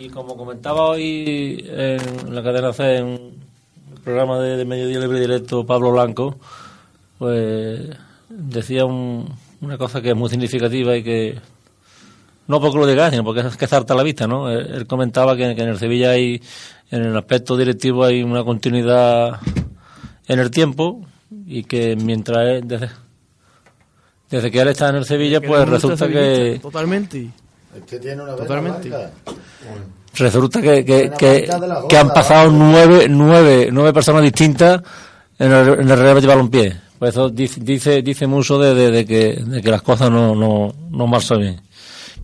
[0.00, 3.06] Y como comentaba hoy en la cadena C, en
[3.94, 6.38] el programa de, de Mediodía Libre Directo, Pablo Blanco,
[7.18, 7.80] pues
[8.30, 11.38] decía una cosa que es muy significativa y que
[12.46, 14.48] no porque lo diga, sino porque es que salta a la vista, ¿no?
[14.48, 16.40] Él, comentaba que, en el Sevilla hay,
[16.90, 19.38] en el aspecto directivo hay una continuidad
[20.28, 21.02] en el tiempo
[21.46, 22.88] y que mientras desde,
[24.30, 26.58] desde que él está en el Sevilla, pues resulta que...
[26.62, 27.28] Totalmente.
[27.76, 28.90] Es que tiene una Totalmente.
[30.14, 31.48] Resulta que, que, que,
[31.88, 34.82] que han pasado nueve, nueve, nueve personas distintas
[35.38, 36.80] en el, en el Real Betis Balompié.
[36.98, 40.34] Pues eso dice, dice, dice mucho de, de, de, que, de que las cosas no,
[40.34, 41.60] no, no marchan bien.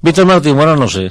[0.02, 1.10] Víctor Martín, buenas no sé.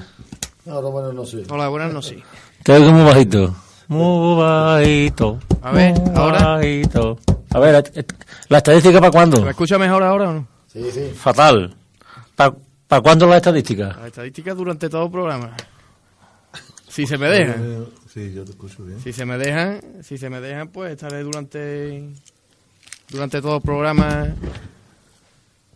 [0.70, 1.43] Ahora bueno, no sé.
[1.49, 2.17] Hola, buenas no sé.
[2.62, 3.55] Te oigo muy bajito.
[3.88, 5.40] Muy bajito.
[5.62, 6.45] A ver, muy ahora.
[6.55, 7.17] bajito.
[7.54, 8.04] A ver, eh,
[8.49, 9.41] ¿la estadística para cuándo?
[9.41, 10.48] ¿Me escucha mejor ahora o no?
[10.67, 11.12] Sí, sí.
[11.15, 11.76] Fatal.
[12.35, 12.54] ¿Para
[13.02, 13.98] cuándo la estadística?
[13.99, 15.55] La estadística durante todo el programa.
[16.88, 17.88] Si se me dejan.
[18.13, 18.99] Sí, yo te escucho bien.
[19.02, 22.04] Si se me dejan, si se me dejan, pues estaré durante
[23.09, 24.27] durante todo el programa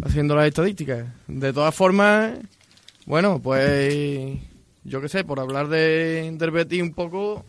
[0.04, 1.06] haciendo las estadísticas.
[1.28, 2.38] De todas formas,
[3.06, 4.38] bueno, pues
[4.86, 7.44] yo qué sé, por hablar de del Betis un poco,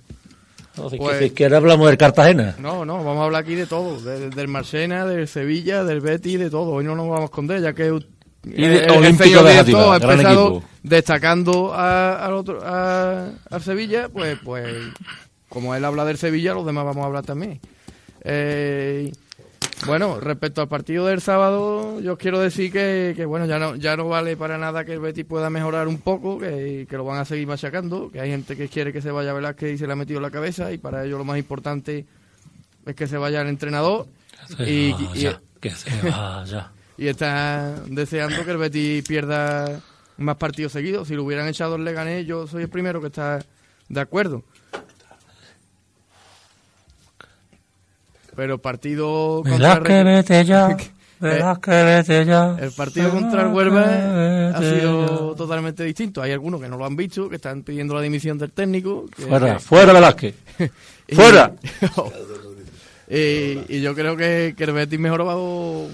[0.77, 2.55] No, si, Pues- que- hablamos del Cartagena.
[2.61, 6.39] no, no, vamos a hablar aquí de todo, de- del Marsena, del Sevilla, del Betis,
[6.39, 6.71] de todo.
[6.71, 8.01] Hoy no nos vamos a esconder, ya que
[8.45, 10.65] Y de el- el Olímpico de Játiva, ha gran empezado equipo.
[10.83, 14.67] destacando a- al otro, a, al Sevilla, pues, pues
[15.49, 17.61] como él habla del Sevilla, los demás vamos a hablar también.
[18.23, 19.13] Eh,
[19.87, 23.77] bueno, respecto al partido del sábado, yo os quiero decir que, que, bueno, ya no,
[23.77, 27.05] ya no vale para nada que el Betis pueda mejorar un poco, que, que lo
[27.05, 29.87] van a seguir machacando, que hay gente que quiere que se vaya Velázquez y se
[29.87, 32.05] le ha metido en la cabeza, y para ello lo más importante
[32.87, 34.07] es que se vaya el entrenador.
[34.61, 36.71] Y, y- vaya, que se vaya.
[37.01, 39.81] Y está deseando que el Betis pierda
[40.19, 41.09] más partidos seguidos.
[41.09, 43.43] Si lo hubieran echado el Leganés, yo soy el primero que está
[43.89, 44.43] de acuerdo.
[48.37, 50.77] Pero el partido contra el ya.
[51.23, 51.53] Ya.
[52.59, 56.23] el partido contra el Huelva ha sido totalmente distinto.
[56.23, 59.05] Hay algunos que no lo han visto, que están pidiendo la dimisión del técnico.
[59.15, 60.35] que- Fuera, que- fuera Velázquez.
[61.09, 61.53] y- ¡Fuera!
[63.11, 63.15] y,
[63.69, 65.89] y yo creo que, que el Betis mejoró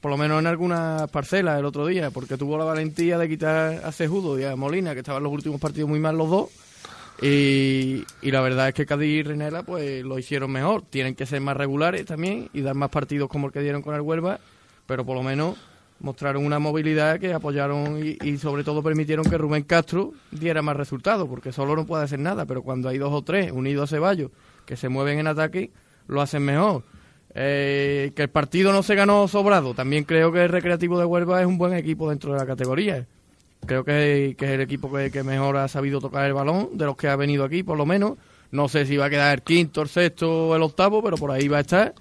[0.00, 3.80] por lo menos en algunas parcelas el otro día, porque tuvo la valentía de quitar
[3.84, 6.50] a Cejudo y a Molina, que estaban los últimos partidos muy mal los dos.
[7.22, 10.82] Y, la verdad es que Cádiz y Renela pues lo hicieron mejor.
[10.82, 13.94] Tienen que ser más regulares también y dar más partidos como el que dieron con
[13.94, 14.40] el Huelva,
[14.86, 15.56] pero por lo menos
[16.00, 20.76] mostraron una movilidad que apoyaron y, y sobre todo permitieron que Rubén Castro diera más
[20.76, 23.96] resultados, porque solo no puede hacer nada, pero cuando hay dos o tres unidos a
[23.96, 24.30] Ceballos
[24.66, 25.70] que se mueven en ataque,
[26.08, 26.82] lo hacen mejor.
[27.34, 31.40] Eh, que el partido no se ganó sobrado, también creo que el Recreativo de Huelva
[31.40, 33.06] es un buen equipo dentro de la categoría.
[33.66, 36.84] Creo que, que es el equipo que, que mejor ha sabido tocar el balón, de
[36.84, 38.18] los que ha venido aquí, por lo menos.
[38.52, 41.32] No sé si va a quedar el quinto, el sexto o el octavo, pero por
[41.32, 41.94] ahí va a estar.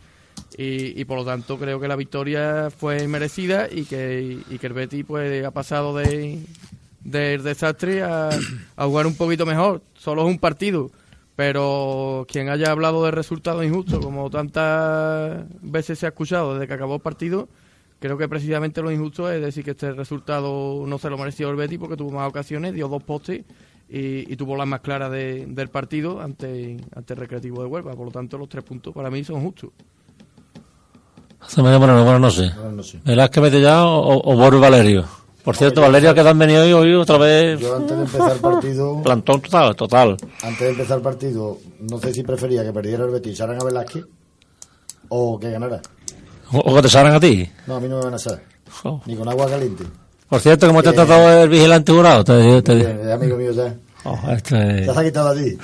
[0.57, 4.67] Y, y por lo tanto creo que la victoria fue merecida y que, y que
[4.67, 6.39] el Betis pues, ha pasado de,
[7.03, 8.29] del desastre a,
[8.75, 9.81] a jugar un poquito mejor.
[9.95, 10.91] Solo es un partido,
[11.35, 16.73] pero quien haya hablado de resultados injustos, como tantas veces se ha escuchado desde que
[16.73, 17.47] acabó el partido,
[17.99, 21.55] creo que precisamente lo injusto es decir que este resultado no se lo mereció el
[21.55, 23.43] Betis porque tuvo más ocasiones, dio dos postes
[23.89, 27.93] y, y tuvo las más claras de- del partido ante, ante el Recreativo de Huelva.
[27.93, 29.69] Por lo tanto, los tres puntos para mí son justos.
[31.47, 32.51] Se me llama bueno, no sé.
[32.55, 32.99] Bueno, no sé.
[33.03, 35.05] Velázquez ya o, o Boris Valerio.
[35.43, 37.59] Por cierto, Valerio que han venido hoy, hoy otra vez.
[37.59, 40.17] Yo antes de empezar el partido, Plantón total, total.
[40.41, 43.61] antes de empezar el partido, no sé si prefería que perdiera el Betis y echaran
[43.61, 44.05] a Velázquez
[45.09, 45.81] o que ganara.
[46.53, 47.49] O, o que te salgan a ti.
[47.67, 48.41] No, a mí no me van a hacer,
[48.81, 49.01] Jo.
[49.05, 49.83] ni con agua caliente.
[50.29, 52.23] Por cierto, ¿cómo te ha tratado el vigilante jurado?
[52.23, 53.75] Te, te, Bien, amigo mío ya.
[54.05, 55.57] Oh, este, Ya se ha quitado a ti.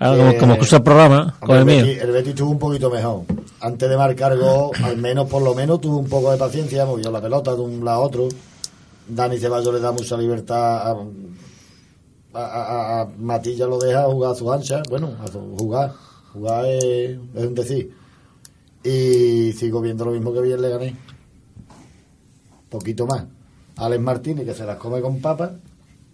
[0.00, 1.84] ah, como, eh, como escucha el programa, con el mío.
[1.86, 3.22] Betis, el Betis estuvo un poquito mejor.
[3.60, 7.10] Antes de marcar gol, al menos, por lo menos, tuvo un poco de paciencia, movió
[7.10, 8.28] la pelota de un lado a otro.
[9.08, 10.96] Dani Ceballos le da mucha libertad
[12.34, 14.82] a, Matilla, lo deja jugar a su ancha.
[14.88, 15.92] Bueno, a su- jugar.
[16.32, 17.92] Jugar es, un decir.
[18.82, 20.94] Y sigo viendo lo mismo que vi en Leganés.
[22.70, 23.24] Poquito más.
[23.76, 25.52] Alex Martínez, que se las come con papas.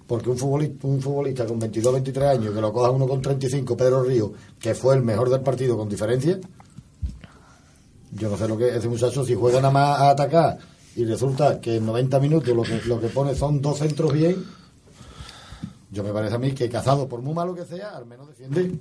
[0.07, 3.77] Porque un futbolista, un futbolista con 22, 23 años, que lo coja uno con 35,
[3.77, 6.39] Pedro Río, que fue el mejor del partido con diferencia.
[8.13, 10.59] Yo no sé lo que ese muchacho, si juega nada más a atacar
[10.97, 14.45] y resulta que en 90 minutos lo que, lo que pone son dos centros bien,
[15.91, 18.75] yo me parece a mí que Cazado, por muy malo que sea, al menos defiende.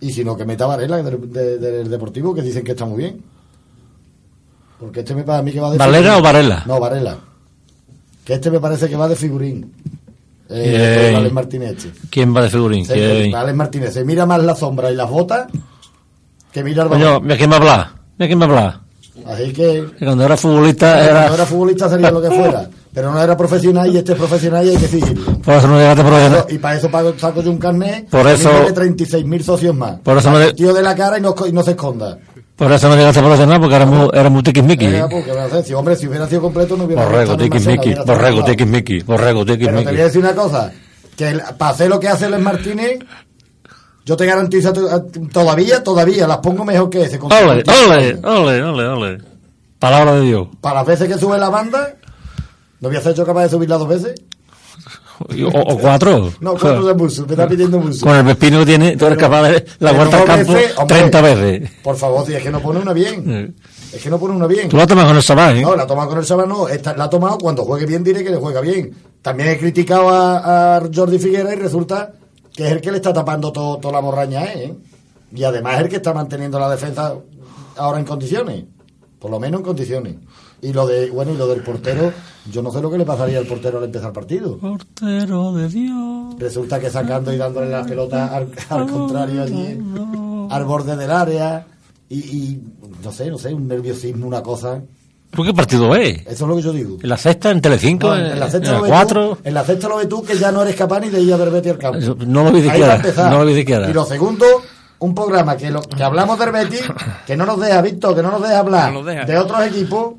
[0.00, 2.98] Y si no, que meta Varela del, de- del Deportivo, que dicen que está muy
[2.98, 3.22] bien.
[4.78, 6.18] Porque este me parece a mí que va de ¿Valera figurín.
[6.20, 6.62] o Varela?
[6.66, 7.18] No, Varela.
[8.24, 9.72] Que este me parece que va de figurín.
[10.48, 11.16] Eh, Bien.
[11.16, 11.70] Alex Martínez.
[11.84, 11.92] este.
[12.10, 12.86] ¿Quién va de figurín?
[13.34, 15.48] Alex Martínez se mira más la sombra y las botas
[16.52, 17.22] que mira el Coño, balón.
[17.24, 17.94] mira quién me habla.
[18.18, 18.80] Mira quién me habla.
[19.26, 21.34] Así que cuando era futbolista cuando era...
[21.34, 24.70] era futbolista sería lo que fuera, pero no era profesional y este es profesional y
[24.70, 25.38] hay que seguirlo.
[25.38, 26.44] Por eso no llegaste profesional.
[26.48, 29.98] Y para eso pago, saco yo un carnet Por eso- tiene 36.000 socios más.
[30.00, 32.18] Por eso me de- Tío de la cara y no, y no se esconda.
[32.56, 34.84] Por eso no llegaste profesional porque era muy, era muy tiquismiqui.
[34.86, 35.66] Eh, pues.
[35.66, 37.94] Si, hombre, si hubiera sido completo no hubiera Borrego, tiquismiqui.
[38.06, 39.00] Borrego, tiquismiqui.
[39.00, 39.96] Borrego, Pero te voy a tiquismiqui.
[40.02, 40.70] decir una cosa,
[41.16, 42.98] que el- para hacer lo que hace Alex Martínez,
[44.10, 44.72] yo te garantizo
[45.32, 47.16] todavía, todavía las pongo mejor que ese.
[47.20, 49.18] Ole, 50 ole, ole, ole, ole.
[49.78, 50.48] Palabra de Dios.
[50.60, 51.94] Para las veces que sube la banda,
[52.80, 54.20] ¿no voy a ser yo capaz de subirla dos veces?
[55.20, 56.32] O, o cuatro.
[56.40, 58.04] No, cuatro de muso, me está pidiendo muso.
[58.04, 60.98] Con el pepino que tiene, tú eres capaz de la vuelta al campo veces, hombre.
[60.98, 61.70] 30 veces.
[61.84, 63.54] Por favor, si es que no pone una bien.
[63.92, 64.68] Es que no pone una bien.
[64.68, 65.62] Tú la tomas con el sabán, ¿eh?
[65.62, 66.66] No, la ha tomado con el Saba, no.
[66.66, 68.92] Esta, la ha tomado cuando juegue bien, diré que le juega bien.
[69.22, 72.10] También he criticado a, a Jordi Figuera y resulta
[72.54, 74.76] que es el que le está tapando todo, toda la morraña, ¿eh?
[75.34, 77.14] Y además es el que está manteniendo la defensa
[77.76, 78.64] ahora en condiciones.
[79.18, 80.16] Por lo menos en condiciones.
[80.62, 82.12] Y lo de, bueno, y lo del portero,
[82.50, 84.58] yo no sé lo que le pasaría al portero al empezar el partido.
[84.58, 86.34] Portero de Dios.
[86.38, 89.78] Resulta que sacando y dándole la pelota al, al contrario allí,
[90.50, 91.66] al borde del área,
[92.08, 92.62] y, y
[93.02, 94.82] no sé, no sé, un nerviosismo, una cosa.
[95.30, 96.22] ¿Tú qué partido ves?
[96.26, 96.96] Eso es lo que yo digo.
[97.02, 99.36] ¿En la sexta, en Telecinco, No, en, en la en sexta la lo ves cuatro?
[99.36, 101.32] tú, en la sexta lo ves tú que ya no eres capaz ni de ir
[101.32, 101.98] a ver Betis al campo.
[101.98, 103.30] Eso, no lo vi Ahí siquiera, va a empezar.
[103.32, 103.88] no lo vi siquiera.
[103.88, 104.44] Y lo segundo,
[104.98, 106.82] un programa que, lo, que hablamos del Betis,
[107.26, 109.24] que no nos deja, Víctor, que no nos deja hablar No nos deja.
[109.24, 110.14] de otros equipos.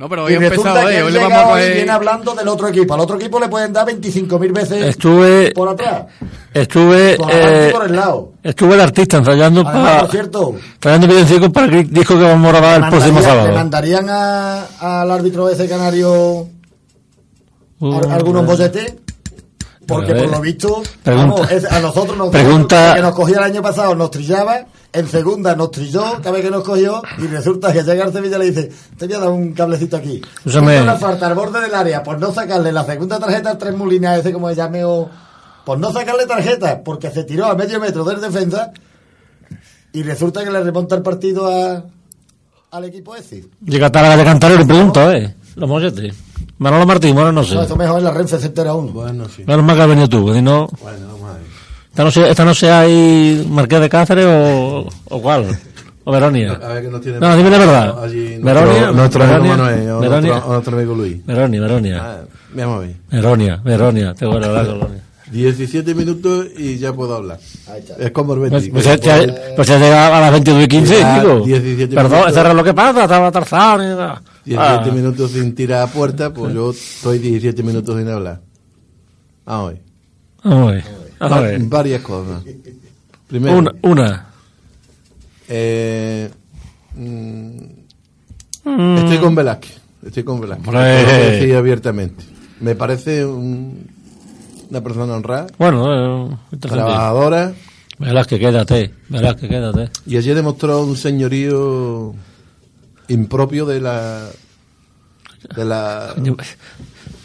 [0.00, 0.98] No, pero hoy Y resulta empezado, que eh.
[0.98, 1.76] él Hoy le llega vamos a hoy y coger...
[1.76, 2.94] viene hablando del otro equipo.
[2.94, 6.04] Al otro equipo le pueden dar 25.000 veces Estuve, por atrás.
[6.54, 8.32] estuve, Por adelante y eh, por el lado.
[8.42, 12.58] estuve el artista ensayando Además, para, por cierto, trayendo para el disco que vamos a
[12.58, 13.54] grabar el próximo mandaría- le sábado.
[13.54, 16.46] mandarían a- al árbitro ese canario
[17.82, 18.94] Uh, al- algunos bolletes
[19.94, 21.34] porque A por lo visto Pregunta.
[21.34, 22.94] vamos, es- a nosotros nos Pregunta.
[22.94, 26.50] que nos cogía el año pasado nos trillaba en segunda nos trilló cada vez que
[26.50, 29.28] nos cogió y resulta que llega al Sevilla y le dice te voy a dar
[29.28, 30.20] un cablecito aquí.
[30.42, 33.76] Justo nos falta al borde del área por no sacarle la segunda tarjeta al tres
[33.76, 35.08] Mulinas ese como se llame o
[35.64, 38.72] por no sacarle tarjeta porque se tiró a medio metro del defensa
[39.92, 41.84] y resulta que le remonta el partido a,
[42.70, 45.34] al equipo ese Llega Tálaga de cantar y le pregunto, eh.
[45.56, 46.14] Los molletes.
[46.60, 47.54] Manolo Martín, bueno, no sé.
[47.54, 49.42] no, eso mejor en la Renfe se entera uno Bueno, sí.
[49.46, 50.68] Menos mal que has venido tú, que si no...
[50.82, 51.42] Bueno, vamos a ver.
[51.90, 55.46] Esta no sé, esta no sé hay Marqués de Cáceres o, o cuál.
[56.04, 56.52] O Veronia.
[56.52, 57.18] A ver que no tiene.
[57.18, 58.04] No, dime la verdad.
[58.04, 60.30] Allí, Veronia, nuestro amigo Manuel, o Veronia.
[60.30, 61.26] nuestro, o nuestro amigo Luis.
[61.26, 61.98] Veronia, Veronia.
[62.02, 62.18] Ah,
[62.54, 62.94] vamos a ver.
[63.10, 64.14] Veronia, Veronia.
[64.14, 65.02] Te voy a hablar Veronia.
[65.30, 67.38] 17 minutos y ya puedo hablar.
[67.70, 67.94] Ahí está.
[68.02, 68.70] Es como el Pues, Betis.
[68.72, 71.40] pues, que ya- ya- puede- pues ya llega a las 22 y 15, Ya, digo.
[71.40, 72.32] 17 Perdón, minutos.
[72.32, 74.22] ese reloj que pasa, estaba Tarzán y nada.
[74.44, 74.92] 17 Ah.
[74.92, 78.40] minutos sin tirar a puerta, pues yo estoy 17 minutos sin hablar.
[79.44, 79.82] Vamos a ver.
[80.44, 80.84] Vamos a ver.
[81.20, 81.60] Vamos a Va- ver.
[81.64, 82.42] Varias cosas.
[83.28, 84.26] Primero, Una, una.
[85.48, 86.30] eh,
[86.94, 87.50] mm,
[88.62, 89.80] Mm, estoy con Velázquez.
[90.04, 90.68] Estoy con Velázquez.
[90.68, 91.46] Hombre.
[91.52, 92.24] Lo abiertamente.
[92.60, 93.86] Me parece un-
[94.68, 97.52] una persona honrada, Bueno, eh, trabajadora,
[97.98, 99.88] Verás que quédate, verás que quédate.
[100.06, 102.14] y ayer demostró un señorío
[103.10, 104.28] impropio de la
[105.56, 106.14] de la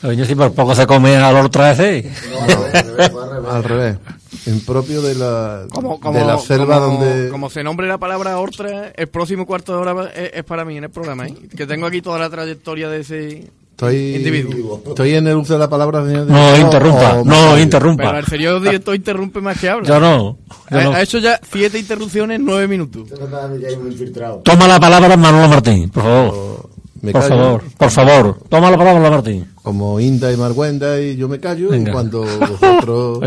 [0.01, 2.05] Coño, si por poco se come al otra vez.
[2.29, 3.97] No, al revés,
[4.45, 7.97] al impropio de la Como, como, de la selva como- donde como se nombre la
[7.97, 11.33] palabra Ortra, el próximo cuarto de hora es, es para mí en el programa, ¿eh?
[11.55, 14.81] que tengo aquí toda la trayectoria de ese estoy individuo.
[14.87, 18.19] estoy en el uso de la palabra señor No, interrumpa, o- no, Pero interrumpa.
[18.19, 19.87] el señor director interrumpe más que habla.
[19.87, 20.37] Yo no.
[20.71, 20.91] yo ha, no.
[20.93, 23.07] ha hecho ya siete interrupciones en nueve minutos.
[23.11, 24.41] A.
[24.43, 26.69] Toma la palabra Manolo Martín, por favor.
[27.01, 27.35] me Por callo.
[27.35, 28.39] favor, por favor.
[28.49, 29.47] Toma la palabra Martín.
[29.61, 31.89] como Inda y Marguenda y yo me callo Venga.
[31.89, 33.19] y cuando vosotros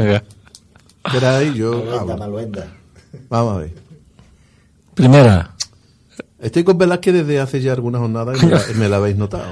[1.12, 2.16] queráis yo Maluenda, hablo.
[2.18, 2.66] maluenda.
[3.28, 3.72] vamos a ver
[4.94, 5.50] Primera.
[6.40, 9.46] estoy con Velázquez desde hace ya algunas jornadas y me, la- me la habéis notado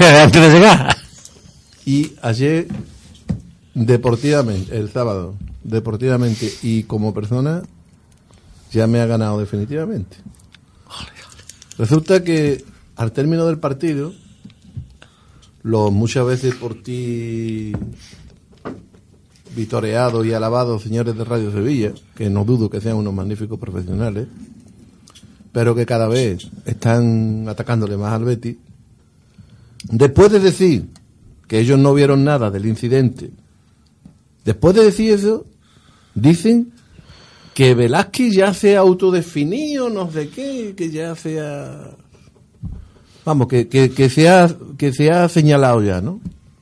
[0.22, 0.96] Antes de llegar.
[1.84, 2.68] Y ayer,
[3.74, 7.62] deportivamente, el sábado, deportivamente y como persona,
[8.72, 10.16] ya me ha ganado definitivamente.
[11.76, 12.64] Resulta que
[12.96, 14.14] al término del partido,
[15.62, 17.72] los muchas veces por ti
[19.54, 24.28] vitoreados y alabados señores de Radio Sevilla, que no dudo que sean unos magníficos profesionales,
[25.52, 28.56] pero que cada vez están atacándole más al Betis,
[29.90, 30.86] Después de decir
[31.48, 33.30] que ellos no vieron nada del incidente,
[34.44, 35.46] después de decir eso,
[36.14, 36.72] dicen
[37.54, 41.96] que Velázquez ya se ha autodefinido, no sé qué, que ya se ha...
[43.24, 46.20] Vamos, que, que, que, se ha, que se ha señalado ya, ¿no?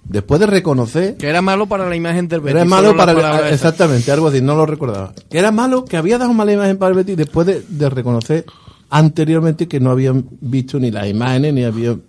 [0.08, 2.56] después de reconocer Que era malo para la imagen del Betis.
[2.56, 6.32] era malo para exactamente algo así no lo recordaba que era malo que había dado
[6.32, 8.47] mala imagen para el Betis después de, de reconocer
[8.88, 12.02] anteriormente que no habían visto ni las imágenes ni habían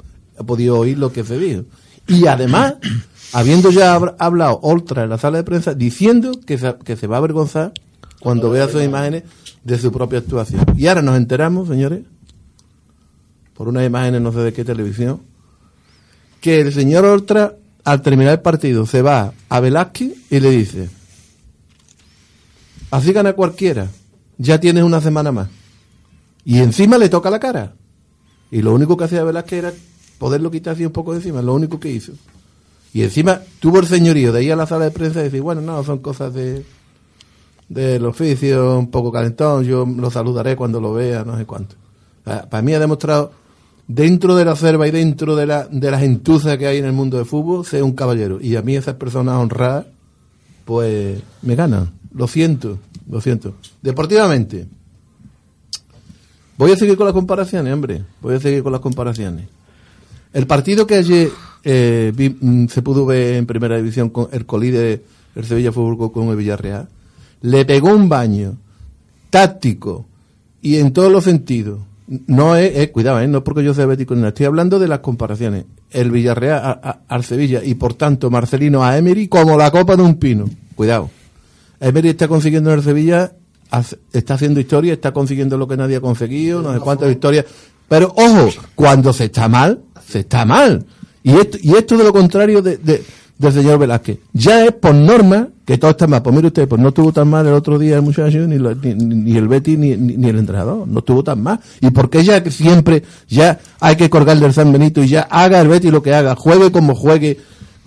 [0.46, 1.64] podido oír lo que se dijo
[2.08, 2.76] y además
[3.34, 7.18] habiendo ya hablado Oltra en la sala de prensa diciendo que se, que se va
[7.18, 7.74] a avergonzar
[8.20, 9.24] cuando vea sus imágenes
[9.64, 12.02] de su propia actuación y ahora nos enteramos señores
[13.54, 15.30] por unas imágenes no sé de qué televisión
[16.42, 20.90] que el señor Oltra, al terminar el partido, se va a Velázquez y le dice,
[22.92, 23.88] así gana cualquiera,
[24.38, 25.50] ya tienes una semana más.
[26.46, 27.74] Y encima le toca la cara.
[28.52, 29.74] Y lo único que hacía Velázquez era
[30.20, 32.12] poderlo quitar así un poco de encima, lo único que hizo.
[32.94, 35.62] Y encima tuvo el señorío de ir a la sala de prensa y decir, bueno,
[35.62, 36.64] no, son cosas de
[37.70, 41.76] del oficio, un poco calentón, yo lo saludaré cuando lo vea, no sé cuánto.
[42.24, 43.32] Para mí ha demostrado,
[43.88, 46.94] dentro de la selva y dentro de la, de la gentuza que hay en el
[46.94, 48.40] mundo del fútbol, ser un caballero.
[48.42, 49.86] Y a mí esas personas honradas,
[50.66, 51.92] pues me ganan.
[52.14, 53.54] Lo siento, lo siento.
[53.82, 54.68] Deportivamente,
[56.58, 58.04] voy a seguir con las comparaciones, hombre.
[58.22, 59.48] Voy a seguir con las comparaciones.
[60.34, 61.30] El partido que ayer
[61.64, 65.04] eh, mm, se pudo ver en primera división con el colíder
[65.36, 66.88] el Sevilla Fútbol Club con el Villarreal,
[67.42, 68.58] le pegó un baño
[69.30, 70.06] táctico
[70.62, 71.80] y en todos los sentidos.
[72.26, 75.00] No es, cuidado, eh, no es porque yo sea bético nada, estoy hablando de las
[75.00, 75.66] comparaciones.
[75.92, 80.02] El Villarreal a- al Sevilla y por tanto Marcelino a Emery como la copa de
[80.04, 80.46] un pino.
[80.76, 81.10] Cuidado.
[81.80, 83.32] Emery está consiguiendo en el Sevilla,
[84.12, 87.46] está haciendo historia, está consiguiendo lo que nadie ha conseguido, no sé cuántas victorias.
[87.90, 90.86] Pero ojo, cuando se está mal, se está mal.
[91.24, 93.04] Y esto, y esto de lo contrario de, de-
[93.38, 94.20] del señor Velázquez.
[94.34, 96.22] Ya es por norma que todo está mal.
[96.22, 98.94] Pues mire usted, pues no estuvo tan mal el otro día el muchacho, ni, ni,
[98.96, 100.88] ni- ni el Betty, ni, ni, ni el entrenador.
[100.88, 101.60] No estuvo tan mal.
[101.82, 105.22] ¿Y por qué ya que siempre ya hay que colgar del San Benito y ya
[105.30, 107.40] haga el Betty lo que haga, juegue como juegue?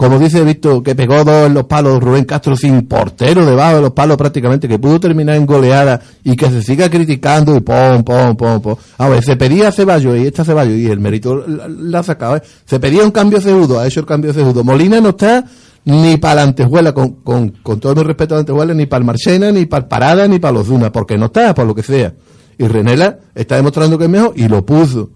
[0.02, 3.82] Como dice Víctor, que pegó dos en los palos Rubén Castro sin portero debajo de
[3.82, 8.02] los palos prácticamente, que pudo terminar en goleada y que se siga criticando y pom,
[8.02, 8.74] pom, pom, pom.
[8.98, 12.34] A ver, se pedía a Ceballos y esta Ceballos y el mérito la, ha sacado,
[12.34, 12.42] ¿eh?
[12.66, 14.64] Se pedía un cambio cejudo, ha hecho el cambio cejudo.
[14.64, 15.44] Molina no está
[15.84, 19.04] ni para la antejuela, con, con, todo mi respeto a la antejuela, ni para el
[19.04, 21.84] Marchena, ni para el Parada, ni para los Duna, porque no está, por lo que
[21.84, 22.12] sea.
[22.58, 25.10] Y Renela está demostrando que es mejor y lo puso.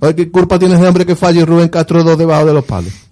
[0.00, 3.11] Oye, ¿qué culpa tiene ese hombre que falle Rubén Castro dos debajo de los palos?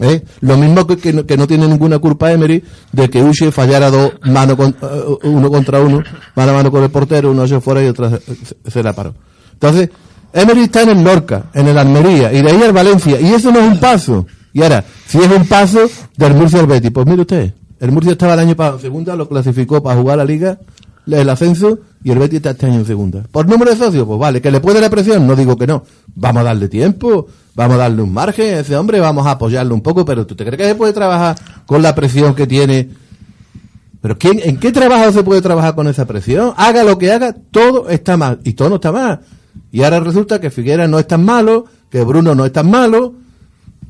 [0.00, 0.22] ¿Eh?
[0.42, 2.62] Lo mismo que, que, no, tiene ninguna culpa Emery
[2.92, 6.02] de que Uche fallara dos mano con, eh, uno contra uno,
[6.36, 8.92] mano a mano con el portero, uno hacia fuera y otra se, se- se la
[8.92, 9.14] paró.
[9.54, 9.90] Entonces,
[10.32, 13.50] Emery está en el Norca, en el Almería, y de ahí al Valencia, y eso
[13.50, 14.24] no es un paso.
[14.52, 15.80] Y ahora, si es un paso
[16.16, 19.28] del Murcia al Betis, pues mire usted, el Murcia estaba el año pasado segunda, lo
[19.28, 20.58] clasificó para jugar la liga,
[21.12, 23.24] el ascenso, y el Betis está este año en segunda.
[23.30, 24.06] ¿Por número de socios?
[24.06, 25.84] Pues vale, que le puede la presión, no digo que no.
[26.14, 29.74] Vamos a darle tiempo, vamos a darle un margen a ese hombre, vamos a apoyarlo
[29.74, 31.36] un poco, pero ¿tú te crees que se puede trabajar
[31.66, 32.88] con la presión que tiene?
[34.00, 36.52] ¿Pero quién, en qué trabajo se puede trabajar con esa presión?
[36.56, 39.20] Haga lo que haga, todo está mal, y todo no está mal.
[39.72, 43.14] Y ahora resulta que Figuera no es tan malo, que Bruno no es tan malo,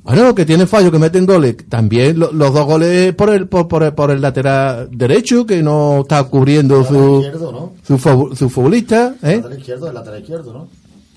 [0.09, 1.57] bueno, que tiene fallo, que meten goles.
[1.69, 5.62] También lo- los dos goles por el, por, por el, por el lateral derecho, que
[5.62, 7.23] no está cubriendo su,
[7.53, 7.73] ¿no?
[7.87, 9.15] su, fu- su futbolista.
[9.23, 9.37] ¿eh?
[9.37, 10.69] Lateral izquierdo, el lateral izquierdo, ¿no?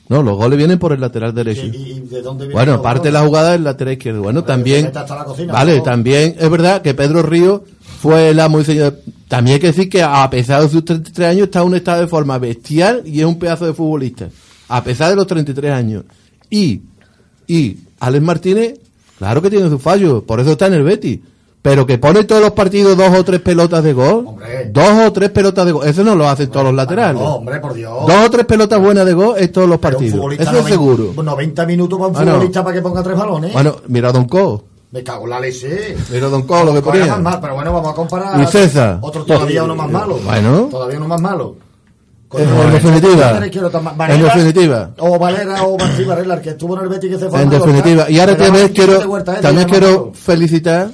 [0.10, 1.66] No, los goles vienen por el lateral derecho.
[1.68, 4.24] ¿Y, de dónde viene Bueno, los parte de la jugada del lateral izquierdo.
[4.24, 4.92] Bueno, también.
[5.26, 7.64] cocina, vale, también es verdad que Pedro Río
[8.02, 9.00] fue el amo y señor.
[9.30, 12.02] También hay que decir que a pesar de sus 33 años está en un estado
[12.02, 14.28] de forma bestial y es un pedazo de futbolista.
[14.68, 16.04] A pesar de los 33 años.
[16.50, 16.82] Y,
[17.48, 18.80] y Alex Martínez,
[19.18, 21.20] claro que tiene sus fallos, por eso está en el Betis.
[21.62, 24.26] Pero que pone todos los partidos dos o tres pelotas de gol.
[24.26, 24.72] Hombre.
[24.74, 25.88] Dos o tres pelotas de gol.
[25.88, 27.22] Eso no lo hacen todos los laterales.
[27.22, 27.94] No, hombre, por Dios.
[28.08, 30.16] Dos o tres pelotas buenas de gol es todos los partidos.
[30.34, 31.14] Eso es 90 seguro.
[31.24, 32.32] 90 minutos para un Bueno.
[32.32, 33.54] futbolista para que ponga tres balones.
[33.54, 34.64] Bueno, mira a Don Co.
[34.90, 35.96] Me cago en la leche.
[36.12, 37.06] Mira a Don Co lo que ponía.
[37.06, 38.42] más mal, pero bueno, vamos a comparar.
[38.42, 38.98] Y César.
[39.00, 40.18] Otro todavía uno más malo.
[40.26, 40.68] Bueno.
[40.72, 41.56] Todavía uno más malo.
[42.34, 43.42] En- definitiva.
[44.10, 44.92] En definitiva.
[45.00, 47.50] O Valera o Martí Varela, el que estuvo en el Betis que se fue En
[47.50, 48.10] definitiva.
[48.10, 50.92] Y ahora también quiero, Huerta, ese, también quiero felicitar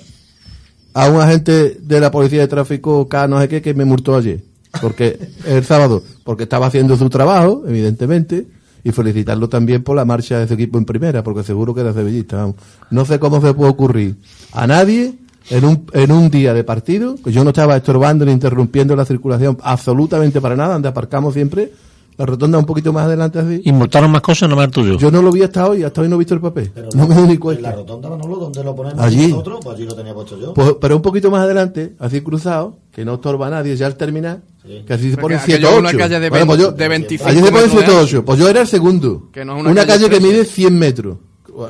[0.93, 4.15] a un agente de la policía de tráfico K no sé qué que me multó
[4.15, 4.41] ayer.
[4.81, 8.47] Porque el sábado, porque estaba haciendo su trabajo, evidentemente,
[8.83, 11.93] y felicitarlo también por la marcha de su equipo en primera, porque seguro que era
[11.93, 12.37] sevillista.
[12.37, 12.55] vamos.
[12.89, 14.15] No sé cómo se puede ocurrir
[14.53, 15.13] a nadie
[15.49, 19.05] en un, en un día de partido, que yo no estaba estorbando ni interrumpiendo la
[19.05, 21.71] circulación absolutamente para nada, donde aparcamos siempre,
[22.17, 23.61] la rotonda un poquito más adelante así.
[23.63, 24.97] Y multaron más cosas, no más el tuyo.
[24.97, 26.71] Yo no lo vi hasta hoy, hasta hoy no he visto el papel.
[26.73, 27.71] Pero no me doy ni En la cuenta.
[27.73, 29.27] rotonda Manolo, ¿dónde lo ponemos Allí.
[29.27, 29.59] nosotros?
[29.63, 30.53] Pues allí lo tenía puesto yo.
[30.55, 33.95] Pues, pero un poquito más adelante, así cruzado, que no estorba a nadie, ya al
[33.97, 34.83] terminar, Sí.
[34.85, 35.79] que así se Porque pone aquello 7 es 8.
[35.79, 37.91] una calle de, Bueno, pues 20 yo- de 25 allí se pone metros de 7
[37.91, 38.03] ancho.
[38.17, 38.25] 8.
[38.25, 39.29] Pues yo era el segundo.
[39.31, 41.17] Que no es una, una calle, calle que mide 100 metros.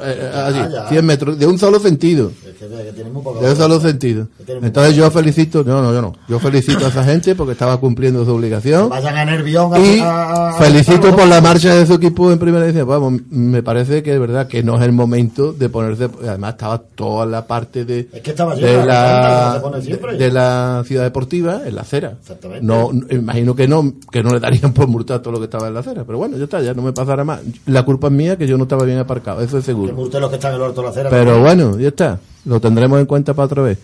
[0.03, 0.89] Eh, allí, Ah, ya.
[0.89, 2.31] 100 metros, de un solo sentido.
[2.45, 4.27] Es que, que tiene muy poco De un solo sentido.
[4.45, 6.13] Tiene muy Entonces yo felicito, no, no, yo no.
[6.27, 8.89] Yo felicito a esa gente porque estaba cumpliendo su obligación.
[8.89, 12.39] Vayan a Nervión Y a- a- felicito a- por la marcha de su equipo en
[12.39, 12.87] primera división.
[12.87, 16.09] Vamos, me parece que es verdad que no es el momento de ponerse.
[16.27, 20.17] Además, estaba toda la parte de, Es que estaba de, llena, la, siempre.
[20.17, 22.13] de la ciudad deportiva en la acera.
[22.19, 22.65] Exactamente.
[22.65, 25.67] No, no- imagino que no, que no le darían por multar todo lo que estaba
[25.67, 26.03] en la acera.
[26.05, 27.39] Pero bueno, ya está, ya no me pasará más.
[27.65, 29.95] La culpa es mía que yo no estaba bien aparcado, eso es Que seguro.
[29.95, 31.09] multen los que están en el orto de la acera.
[31.09, 32.19] Pero bueno, ya está.
[32.45, 33.77] Lo tendremos en cuenta para otra vez.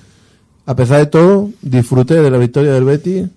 [0.66, 3.28] A pesar de todo, disfruté de la victoria del Betis.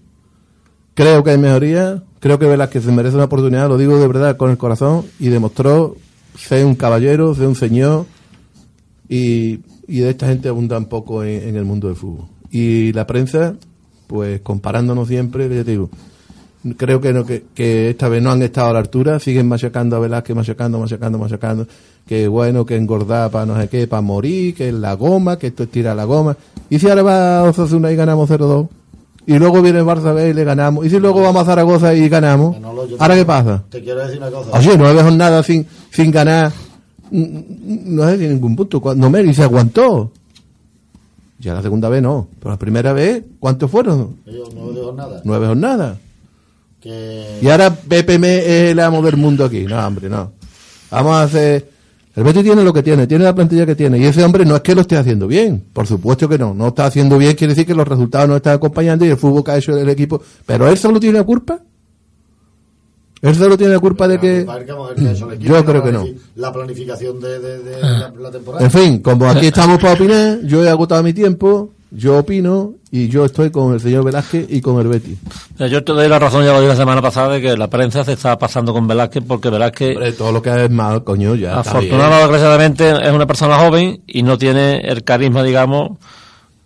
[0.95, 2.03] Creo que hay mejoría.
[2.21, 5.05] Creo que Velázquez se merece una oportunidad, lo digo de verdad con el corazón.
[5.19, 5.97] Y demostró
[6.37, 8.07] ser un caballero, ser un señor.
[9.09, 12.27] Y, y de esta gente abunda un poco en, en el mundo del fútbol.
[12.51, 13.55] Y la prensa,
[14.07, 15.91] pues comparándonos siempre, ya te digo,
[16.77, 19.97] creo que, no, que, que esta vez no han estado a la altura, siguen machacando
[19.97, 21.67] a Velázquez, machacando, machacando, machacando,
[22.07, 25.49] que bueno, que engordar para no sé qué, para morir, que es la goma, que
[25.49, 26.37] esto es tirar la goma.
[26.71, 28.69] Y si ahora va a Osasuna y ganamos 0-2,
[29.29, 31.95] y luego viene el Barça B y le ganamos, y si luego vamos a Zaragoza
[31.95, 32.57] y ganamos,
[32.99, 33.65] ¿ahora te- qué pasa?
[33.69, 34.51] Te quiero decir una cosa.
[34.57, 36.53] Oye, nueve jornadas sin, sin ganar,
[37.11, 38.81] mm, mm, no es de ningún punto.
[38.81, 40.13] Cuando Meri se aguantó.
[41.39, 44.17] Ya la segunda vez no, pero la primera vez, ¿cuántos fueron?
[44.25, 45.21] Yo no digo nada.
[45.25, 45.99] Nueve jornadas.
[46.87, 47.39] Que...
[47.43, 49.65] Y ahora BPM es el amo del mundo aquí.
[49.65, 50.33] No, hombre, no.
[50.91, 51.71] Vamos a hacer...
[52.15, 53.99] El Betis tiene lo que tiene, tiene la plantilla que tiene.
[53.99, 55.63] Y ese hombre no es que lo esté haciendo bien.
[55.73, 56.55] Por supuesto que no.
[56.55, 59.45] No está haciendo bien, quiere decir que los resultados no están acompañando y el fútbol
[59.45, 60.23] que ha hecho el equipo.
[60.47, 61.61] Pero él solo tiene la culpa.
[63.21, 64.47] Él solo tiene la culpa de que...
[65.41, 66.07] Yo creo que no.
[66.37, 68.65] La planificación de, de, de la, la temporada.
[68.65, 73.09] En fin, como aquí estamos para opinar, yo he agotado mi tiempo, yo opino y
[73.09, 75.19] yo estoy con el señor Velázquez y con el Betis.
[75.59, 78.05] Yo te doy la razón, ya lo dije la semana pasada, de que la prensa
[78.05, 81.61] se está pasando con Velázquez porque Velázquez, Hombre, todo lo que es mal, coño, ya
[81.61, 81.65] o
[82.21, 85.99] desgraciadamente, es una persona joven y no tiene el carisma, digamos,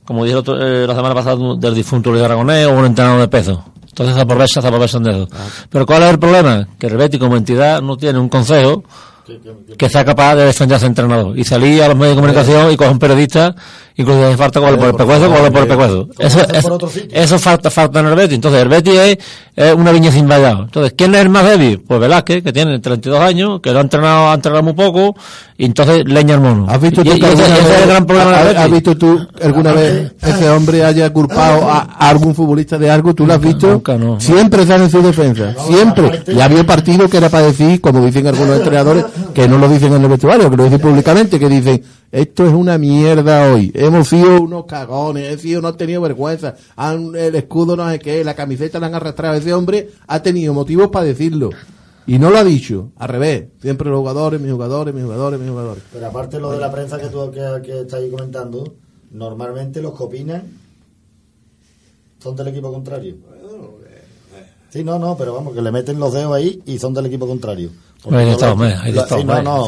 [0.04, 3.28] como dije otro- eh, la semana pasada, del difunto Luis Aragonés o un entrenador de
[3.28, 3.64] peso.
[3.88, 5.28] Entonces se aprovecha, se aprovechan de eso.
[5.68, 6.66] Pero ¿cuál es el problema?
[6.78, 8.82] Que el Betis como entidad no tiene un consejo
[9.76, 12.72] que sea capaz de defender a ese entrenador y salir a los medios de comunicación
[12.72, 13.54] y coger un periodista
[13.96, 16.88] incluso hace falta cogerlo por el pecuezo cogerlo por el pecuezo eso, eso, por otro
[16.88, 17.10] sitio.
[17.20, 19.18] eso falta falta en el Betis entonces el Betis es,
[19.56, 21.80] es una viña sin vallado entonces ¿quién es el más débil?
[21.86, 25.14] pues Velázquez que tiene 32 años que lo ha entrenado ha entrenado muy poco
[25.58, 27.68] y entonces leña al mono ¿Has visto y, tú y que ese, alguna ese es
[27.68, 31.68] vez- el gran problema ha- del ¿Has visto tú alguna vez ese hombre haya culpado
[31.70, 33.14] a, a algún futbolista de algo?
[33.14, 33.66] ¿Tú lo has visto?
[33.68, 34.18] nunca, no.
[34.20, 35.54] Siempre están en su defensa.
[35.66, 36.22] Siempre.
[36.28, 39.04] Y había partido que era para decir, como dicen algunos entrenadores,
[39.34, 42.52] que no lo dicen en el vestuario, que lo dicen públicamente, que dicen, esto es
[42.52, 43.70] una mierda hoy.
[43.74, 46.54] Hemos sido unos cagones, hemos sido, no han tenido vergüenza.
[46.76, 49.36] Han, el escudo no sé qué, la camiseta la han arrastrado.
[49.36, 51.50] Ese hombre ha tenido motivos para decirlo.
[52.06, 52.90] Y no lo ha dicho.
[52.96, 53.44] Al revés.
[53.60, 55.84] Siempre los jugadores, mis jugadores, mis jugadores, mis jugadores.
[55.92, 58.74] Pero aparte lo de la prensa que tú que estás ahí comentando,
[59.12, 60.42] normalmente los que opinan
[62.18, 63.16] son del equipo contrario.
[64.72, 67.26] Sí, no, no, pero vamos, que le meten los dedos ahí y son del equipo
[67.26, 67.70] contrario.
[68.02, 69.66] Porque Hay de no lo- hombre, hay todo, sí, no, no,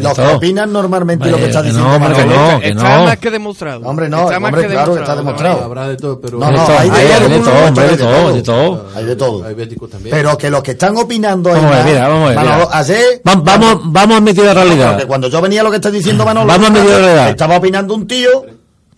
[0.00, 2.60] los que opinan normalmente lo que Hombre, está diciendo no, hombre, que no.
[2.60, 3.80] que está más que demostrado.
[3.86, 5.64] Hombre, no, Está más hombre, que claro, está demostrado.
[5.64, 6.38] Habrá de todo, pero...
[6.38, 8.32] No, no, hay de hay todo, hombre, hay de todo, todo.
[8.34, 8.86] de todo.
[8.94, 9.44] Hay de todo.
[9.44, 10.16] Hay béticos también.
[10.16, 12.30] Pero que los que están opinando ahí Vamos a ver, mira, vamos
[12.72, 14.90] a ver, vamos, vamos a admitir la realidad.
[14.92, 17.28] Porque cuando yo venía lo que está diciendo Manolo, Vamos a medir la realidad.
[17.30, 18.46] estaba opinando un tío.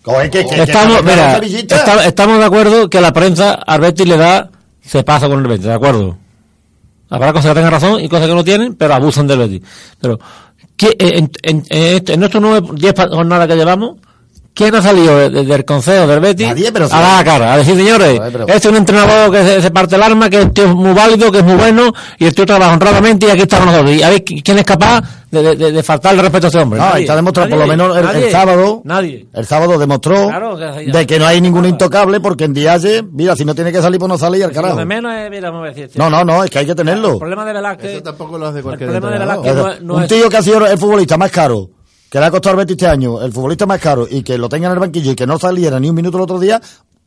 [0.05, 4.07] Que, que, estamos, que- que- mira, está- estamos de acuerdo que la prensa al Betis
[4.07, 4.48] le da,
[4.82, 6.16] se pasa con el Betis, ¿de acuerdo?
[7.08, 9.62] Habrá cosas que tengan razón y cosas que no tienen, pero abusan del Betis.
[10.00, 10.18] Pero,
[10.76, 13.96] ¿qué- en, en, en, en estos nueve, diez jornadas que llevamos,
[14.54, 16.94] ¿quién ha salido de- de- del consejo del Betis Nadie, pero sí.
[16.94, 17.54] a la cara?
[17.54, 20.38] A decir, señores, pero- este es un entrenador que se, se parte el arma, que
[20.38, 23.30] el tío es muy válido, que es muy bueno, y el tío trabaja honradamente y
[23.30, 23.94] aquí estamos nosotros.
[23.96, 26.78] Y a ver quién es capaz de, de, de, de faltarle respeto a ese hombre.
[26.80, 27.02] No, Nadie.
[27.02, 28.82] está demostrado, por lo menos el, el sábado.
[28.84, 29.26] Nadie.
[29.32, 33.36] El sábado demostró Claro, que- de que no hay ningún intocable porque en Dialle, mira,
[33.36, 34.76] si no tiene que salir, pues no sale y al Lo carajo.
[34.76, 35.90] de menos es, mira, vamos a decir.
[35.94, 37.12] No, no, no, es que hay que tenerlo.
[37.12, 37.90] El problema de Velázquez.
[37.92, 40.42] Eso tampoco lo hace el cualquier problema de no es- un es- tío que ha
[40.42, 41.68] sido el futbolista más caro,
[42.10, 44.48] que le ha costado al Betis este año, el futbolista más caro, y que lo
[44.48, 46.60] tenga en el banquillo y que no saliera ni un minuto el otro día,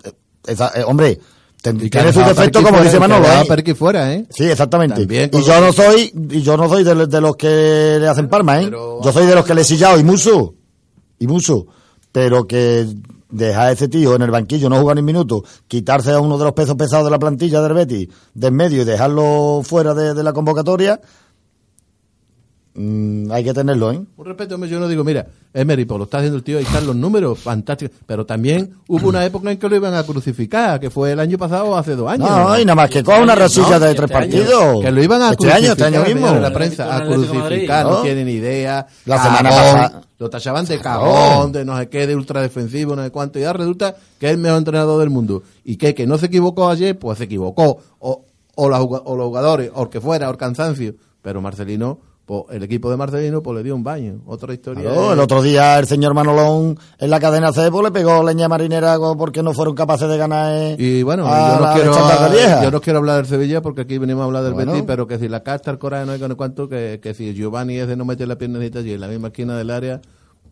[0.03, 0.11] eh,
[0.47, 1.19] esa- eh, hombre,
[1.61, 3.25] tiene su defecto como fuera, dice Manolo.
[3.25, 3.45] ¿eh?
[3.47, 4.25] Perky fuera, ¿eh?
[4.29, 5.01] Sí, exactamente.
[5.01, 8.27] También Y yo no soy, y yo no soy de, de los que le hacen
[8.27, 8.65] palma, ¿eh?
[8.65, 10.55] Pero- Yo soy de los que le he sillado y mucho,
[11.19, 11.65] y mucho,
[12.11, 12.85] pero que
[13.29, 16.37] dejar a ese tío en el banquillo, no jugar ni un minuto, quitarse a uno
[16.37, 19.93] de los pesos pesados de la plantilla del Betis de en medio y dejarlo fuera
[19.93, 20.99] de, de la convocatoria,
[22.75, 24.01] mm, hay que tenerlo, ¿eh?
[24.17, 26.87] Un respeto, yo no digo, mira, Emery, pues lo está haciendo el tío, ahí están
[26.87, 27.95] los números, fantásticos.
[28.07, 31.37] Pero también hubo una época en que lo iban a crucificar, que fue el año
[31.37, 32.27] pasado o hace dos años.
[32.29, 34.19] No, y nada más que coja una rosilla de este tres año.
[34.31, 34.81] partidos.
[34.81, 35.61] Que lo iban a este crucificar.
[35.63, 36.39] año, este año mismo.
[36.39, 38.01] La prensa, a Con crucificar, no ¿no?
[38.01, 38.87] tienen idea.
[39.05, 40.01] La semana pasada.
[40.19, 43.39] Lo tachaban de cagón, de no sé qué, de ultradefensivo, no sé cuánto.
[43.39, 45.43] Y ahora resulta que es el mejor entrenador del mundo.
[45.65, 47.77] Y que, que no se equivocó ayer, pues se equivocó.
[47.99, 50.95] O, o, la o los jugadores, o el que fuera, o el cansancio.
[51.21, 54.21] Pero Marcelino, pues el equipo de Marcelino, pues le dio un baño.
[54.25, 54.83] Otra historia.
[54.83, 58.47] Claro, es- el otro día el señor Manolón en la cadena Cebo le pegó leña
[58.47, 62.71] marinera porque no fueron capaces de ganar eh, Y bueno, a yo, no quiero, yo
[62.71, 64.71] no quiero hablar del Sevilla porque aquí venimos a hablar del Bueno.
[64.71, 67.75] Betis, pero que si la casta, el coraje, no hay cuánto, que, que si Giovanni
[67.77, 69.99] es de no meter la piernecita allí en la misma esquina del área,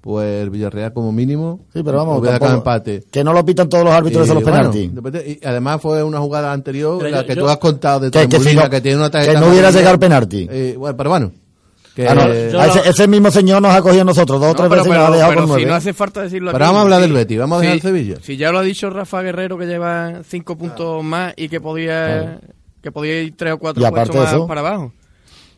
[0.02, 3.04] pues el Villarreal como mínimo Sí, pero vamos, hubiera tampoco- sacado empate.
[3.12, 5.40] que no lo pitan todos los árbitros de Y, los bueno, penaltis.
[5.42, 8.12] y además fue una jugada anterior, Pero la yo- que yo- tú has contado de
[8.12, 10.48] Que- que si no- que tiene una que tarjeta no hubiera llegado el penalti.
[10.52, 11.32] Eh, bueno, pero bueno.
[11.96, 14.50] Que, Ah, no, eh, a ese, ese mismo señor nos ha cogido a nosotros dos
[14.50, 15.66] o No, tres pero, veces y nos ha dejado pero con si nueve.
[15.70, 17.02] no hace falta decirlo Pero vamos a hablar sí.
[17.08, 18.16] del Betis, vamos a dejar Sí, el Sevilla.
[18.22, 22.40] Si ya lo ha dicho Rafa Guerrero que lleva cinco puntos más y que podía
[22.82, 24.94] que podía ir tres o cuatro puestos más eso- para abajo.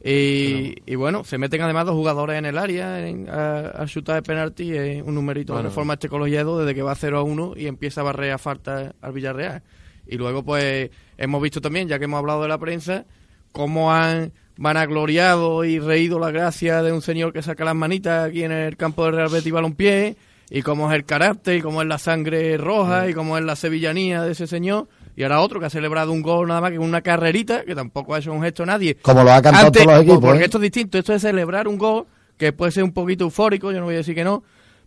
[0.03, 4.15] Y, y bueno, se meten además dos jugadores en el área en- a, a chutar
[4.15, 7.53] de penalti, es un numerito de reforma este colegiado desde que va 0 a 1
[7.55, 9.61] y empieza a barrer a falta al Villarreal.
[10.05, 13.05] Y luego pues hemos visto también, ya que hemos hablado de la prensa,
[13.53, 18.43] cómo han vanagloriado y reído la gracia de un señor que saca las manitas aquí
[18.43, 20.15] en el campo del Real Betis Balompié
[20.49, 23.55] y cómo es el carácter y cómo es la sangre roja y cómo es la
[23.55, 26.79] sevillanía de ese señor y ahora otro que ha celebrado un gol nada más que
[26.79, 29.95] una carrerita que tampoco ha hecho un gesto nadie Como lo ha cantado Antes- todos
[29.95, 30.21] los equipos.
[30.21, 30.45] porque ¿eh?
[30.45, 32.05] esto es distinto esto es celebrar un gol
[32.37, 34.43] que puede ser un poquito eufórico yo no voy a decir que no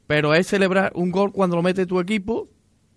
[0.06, 2.48] pero es celebrar un gol cuando lo mete tu equipo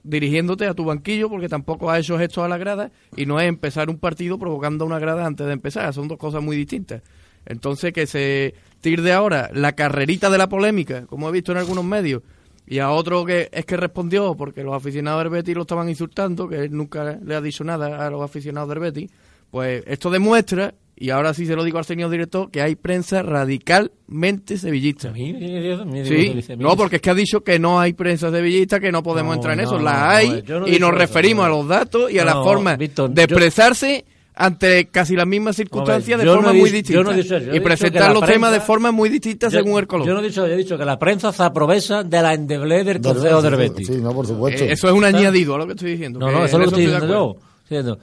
[0.04, 3.48] dirigiéndote a tu banquillo porque tampoco ha hecho gestos a la grada y no es
[3.48, 7.02] empezar un partido provocando una grada antes de empezar, son dos cosas muy distintas.
[7.46, 11.84] Entonces que se tire ahora la carrerita de la polémica, como he visto en algunos
[11.84, 12.22] medios,
[12.66, 16.48] y a otro que es que respondió porque los aficionados del Betis lo estaban insultando,
[16.48, 19.12] que él nunca le ha dicho nada a los aficionados del Betis,
[19.50, 23.24] pues esto demuestra, y ahora sí se lo digo al señor director, que hay prensa
[23.24, 25.12] radicalmente sevillista.
[25.12, 29.02] Digo, Sí, no, porque es que ha dicho que no hay prensa sevillista, que no
[29.04, 29.80] podemos No, entrar en no, eso.
[29.80, 31.54] La no, hay no y nos eso, referimos no.
[31.54, 35.58] a los datos y a la forma Víctor, de yo- expresarse ante casi las mismas
[35.58, 37.20] circunstancias ver, de forma muy dicho- yo no distinta.
[37.20, 39.80] he dicho eso, yo he y presentar los temas de forma muy distinta Yo- según
[39.80, 40.08] el color.
[40.08, 42.86] Yo no he dicho, yo he dicho que la prensa se aprovecha de la endeblez
[42.86, 43.88] del consejo del Betis.
[43.88, 44.64] Sí, no, por supuesto.
[44.64, 46.20] Eh, eso es un añadido a lo que estoy diciendo.
[46.20, 47.42] No, no, eso es lo que estoy de diciendo acuerdo.
[47.70, 47.98] yo.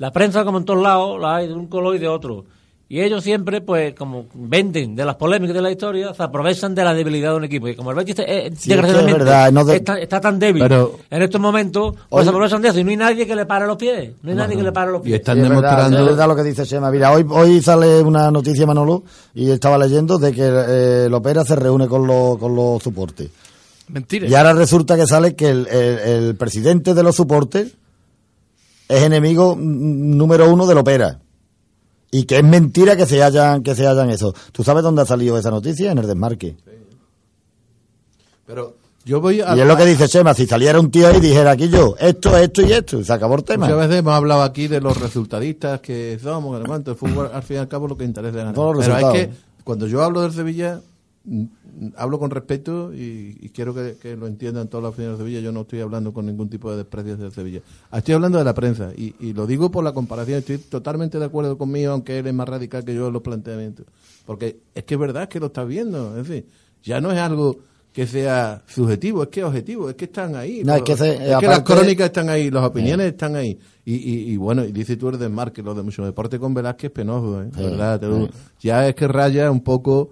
[0.00, 2.44] La prensa, como en todos lados, la hay de un color y de otro.
[2.88, 6.82] Y ellos siempre, pues, como venden de las polémicas de la historia, se aprovechan de
[6.82, 7.68] la debilidad de un equipo.
[7.68, 10.96] Y como el Betis, eh, es desgraciadamente, verdad, no de- está, está tan débil Pero-
[11.08, 12.80] en estos momentos, pues Hoy- se aprovechan de eso.
[12.80, 14.10] Y no hay nadie que le pare los pies.
[14.22, 15.20] No hay nadie que le pare los Y pies.
[15.20, 15.98] están Sí, es verdad, demostrando.
[16.00, 16.90] es verdad lo que dice Chema.
[16.90, 21.54] Mira, hoy, hoy sale una noticia, Manolo, y estaba leyendo de que eh, Lopera se
[21.54, 23.30] reúne con los, con los soportes.
[23.86, 24.26] Mentira.
[24.26, 27.74] Y ahora resulta que sale que el, el- el presidente de los soportes
[28.90, 31.20] es enemigo mm, número uno de Lopera.
[32.10, 34.34] Y que es mentira que se hayan, que se hayan eso.
[34.50, 35.92] ¿Tú sabes dónde ha salido esa noticia?
[35.92, 36.56] En el desmarque.
[38.44, 38.74] Pero
[39.04, 39.56] yo voy a.
[39.56, 41.94] Y es lo que dice Chema, si saliera un tío ahí y dijera aquí yo,
[42.00, 43.66] esto, esto y esto, y se acabó el tema.
[43.66, 47.60] Muchas veces hemos hablado aquí de los resultadistas que somos, el fútbol al fin y
[47.60, 48.54] al cabo lo que interesa es ganar.
[48.54, 49.30] Pero es que
[49.62, 50.80] cuando yo hablo del Sevilla,
[51.24, 51.44] mm,
[51.96, 55.40] hablo con respeto y, y quiero que, que lo entiendan todos los aficionados de Sevilla.
[55.40, 57.60] Yo no estoy hablando con ningún tipo de desprecio del Sevilla.
[57.92, 60.38] Estoy hablando de la prensa y, y lo digo por la comparación.
[60.38, 63.86] Estoy totalmente de acuerdo conmigo, aunque él es más radical que yo en los planteamientos.
[64.26, 66.16] Porque es que es verdad que lo estás viendo.
[66.18, 66.46] Es decir,
[66.82, 67.56] ya no es algo
[67.92, 70.62] que sea subjetivo, es que es objetivo, es que están ahí.
[70.64, 73.58] No, es que se- es que las crónicas están ahí, las opiniones están ahí.
[73.84, 76.92] Y, y, y bueno, y dice tú eres desmarque, lo de mucho deporte con Velázquez
[76.92, 77.46] penoso, ¿eh?
[77.46, 78.00] De verdad.
[78.60, 80.10] Ya es que raya un poco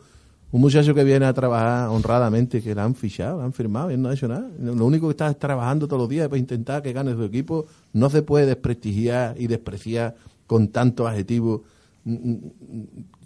[0.51, 3.95] un muchacho que viene a trabajar honradamente, que la han fichado, la han firmado y
[3.95, 4.49] él no ha hecho nada.
[4.59, 7.67] Lo único que está es trabajando todos los días para intentar que gane su equipo.
[7.93, 10.15] No se puede desprestigiar y despreciar
[10.47, 11.61] con tantos adjetivos.
[12.05, 12.39] Mm, mm,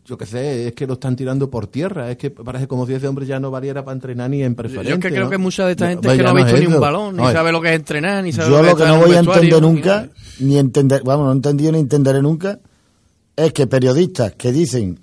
[0.04, 2.10] Yo qué sé, es que lo están tirando por tierra.
[2.10, 4.88] Es que parece como si ese hombre ya no valiera para entrenar ni en preferente.
[4.88, 5.30] Yo es que creo ¿no?
[5.30, 7.22] que mucha de esta gente es que no ha visto es ni un balón, ni
[7.22, 8.94] No, sabe lo que es entrenar, ni sabe Yo lo lo que que es no
[8.96, 10.08] estar en un voy a entender nunca,
[10.40, 12.58] ni entender, vamos, no he entendido ni entenderé nunca,
[13.36, 14.98] es que periodistas que dicen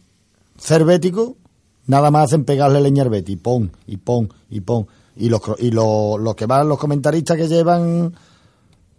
[0.58, 1.36] ser béticos,
[1.89, 4.88] nada más hacen pegarle leña al Betis, pon, y pon, y pon.
[5.17, 8.13] Y los, y los, los que van, los comentaristas que llevan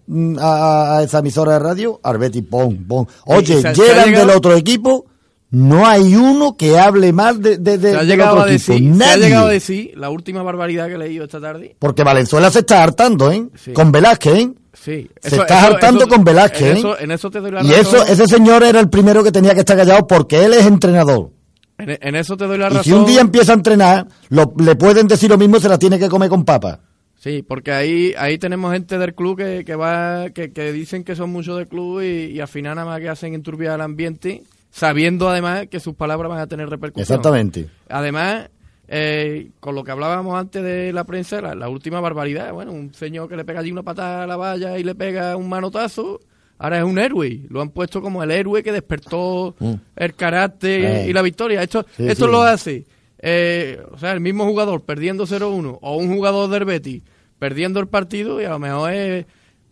[0.07, 3.07] mm, a, a esa emisora de radio, al Betis, pon, pon.
[3.25, 3.75] Oye, Y llegan
[4.09, 5.07] llegado- del otro equipo,
[5.53, 8.73] no hay uno que hable mal de, de, de- Se ha, del otro a equipo,
[8.99, 11.75] se ha llegado a decir la última barbaridad que he leído esta tarde.
[11.79, 13.49] Porque Valenzuela se está hartando, ¿eh?
[13.57, 13.73] Sí.
[13.73, 14.53] Con Velázquez, ¿eh?
[14.73, 15.11] Sí.
[15.21, 16.79] Se está hartando con Velázquez, En ¿eh?
[16.79, 17.81] eso, en eso te doy la Y razón.
[17.81, 21.31] eso, ese señor era el primero que tenía que estar callado porque él es entrenador.
[21.81, 22.85] En, en eso te doy la Y razón.
[22.85, 25.79] si un día empieza a entrenar, lo- le pueden decir lo mismo y se la
[25.79, 26.81] tiene que comer con papa.
[27.19, 31.15] Sí, porque ahí ahí tenemos gente del club que, que va que, que dicen que
[31.15, 34.43] son muchos del club y, y al final nada más que hacen enturbiar el ambiente,
[34.71, 37.03] sabiendo además que sus palabras van a tener repercusión.
[37.03, 37.69] Exactamente.
[37.91, 38.49] Además,
[38.89, 42.95] eh, con lo que hablábamos antes de la prensa, la, la última barbaridad, bueno, un
[42.95, 46.21] señor que le pega allí una patada a la valla y le pega un manotazo,
[46.61, 47.41] ahora es un héroe.
[47.49, 49.57] Lo han puesto como el héroe que despertó
[49.97, 51.07] el carácter Eh.
[51.09, 51.63] y la victoria.
[51.63, 52.31] Esto, Sí, esto sí.
[52.31, 52.85] lo hace,
[53.19, 57.03] eh, o sea, el mismo jugador perdiendo 0-1 o un jugador del Betis
[57.39, 59.27] perdiendo el partido y a lo mejor es,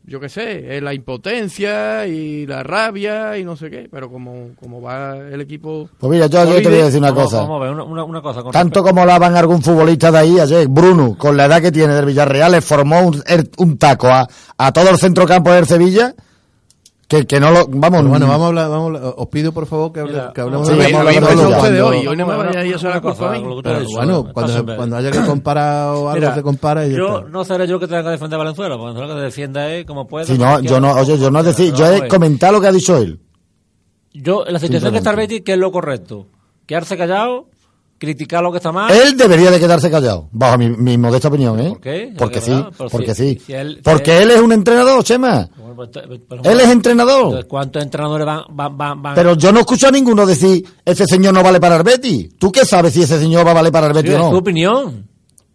[0.04, 4.52] yo qué sé, es la impotencia y la rabia y no sé qué, pero como,
[4.58, 5.88] como va el equipo...
[5.98, 7.40] Pues mira, yo, yo te voy a decir una Vamos- cosa.
[7.42, 8.42] Vamos a ver, una, una- una cosa.
[8.42, 11.70] Con Tanto respecto- como lavan algún futbolista de ahí ayer, Bruno, con la edad que
[11.70, 15.66] tiene del Villarreal, le formó un, er- un taco a, a todo el centrocampo del
[15.66, 16.14] Sevilla,
[17.08, 19.50] que, que no lo, vamos, Pero bueno, vamos a hablar, vamos a hablar- os pido
[19.52, 22.32] por favor que, hable- que hablemos sí, de de cuando- hoy, hoy no me Vamos
[22.32, 23.44] a vaya ver, a la culpa a mí.
[23.44, 26.92] lo que Pero bueno, cuando, cuando haya que comparar o algo Mira, se compara y
[26.94, 27.30] yo está.
[27.30, 30.26] no seré yo que tenga que defender a Valenzuela, Valenzuela que defienda es como puede.
[30.26, 32.72] Si no, yo no, oye, yo no es decir, yo he comentado lo que ha
[32.72, 33.18] dicho él.
[34.12, 35.16] Yo, en la situación que está el.
[35.16, 36.26] Betis, ¿qué es lo correcto?
[36.66, 37.46] Quedarse callado,
[37.98, 38.90] criticar lo que está mal.
[38.92, 41.68] Él debería de quedarse callado, bajo mi, mi modesta opinión, ¿eh?
[41.70, 42.14] ¿Por qué?
[42.16, 43.42] Porque Es sí, pero porque si- sí.
[43.46, 45.48] si él- si porque él, es un entrenador, Chema.
[45.56, 45.88] Bueno, pues,
[46.28, 47.24] pero- Él es entrenador.
[47.24, 51.04] Entonces, ¿Cuántos entrenadores van, van, van, van- Pero yo no escucho a ninguno decir, ese
[51.06, 52.30] señor no vale para el Betis.
[52.38, 54.26] ¿Tú qué sabes si ese señor va a valer para el Sí, Betis es o
[54.26, 54.38] tu no?
[54.38, 55.08] opinión.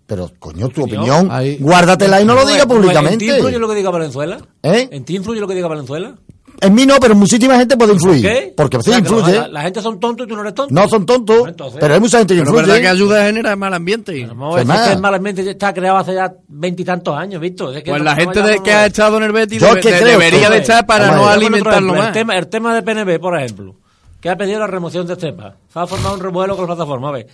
[0.05, 1.01] Pero, coño, tu Opinión.
[1.03, 3.25] opinión, Ahí- guárdatela y no lo Pues, diga pues, ¿En ti públicamente.
[3.25, 4.37] influye lo que diga Valenzuela?
[4.61, 4.89] ¿Eh?
[4.91, 6.15] ¿En ti influye lo que diga Valenzuela?
[6.63, 8.21] En mí no, pero muchísima gente puede influir.
[8.21, 8.53] ¿Qué?
[8.55, 9.33] Porque sí, O sea, que influye.
[9.33, 10.73] La, la gente son tontos y tú no eres tonto.
[10.73, 13.03] No son tontos, Bueno, entonces- pero hay mucha gente que Pero es verdad que influye.
[13.03, 14.21] ayuda a generar mal ambiente.
[14.21, 14.93] Es que nada.
[14.93, 17.75] el mal ambiente está creado hace ya veintitantos años, Víctor.
[17.77, 19.81] Es que Pues no- la gente de, que ha echado en el Betis Yo debe-
[19.81, 22.07] que de- creo debería de echar para no alimentarlo ejemplo, más.
[22.07, 23.75] El tema, el tema de PNB, por ejemplo,
[24.21, 25.55] que ha pedido la remoción de Estepa.
[25.71, 27.09] Se ha formado un revuelo con la plataforma.
[27.09, 27.27] A ver,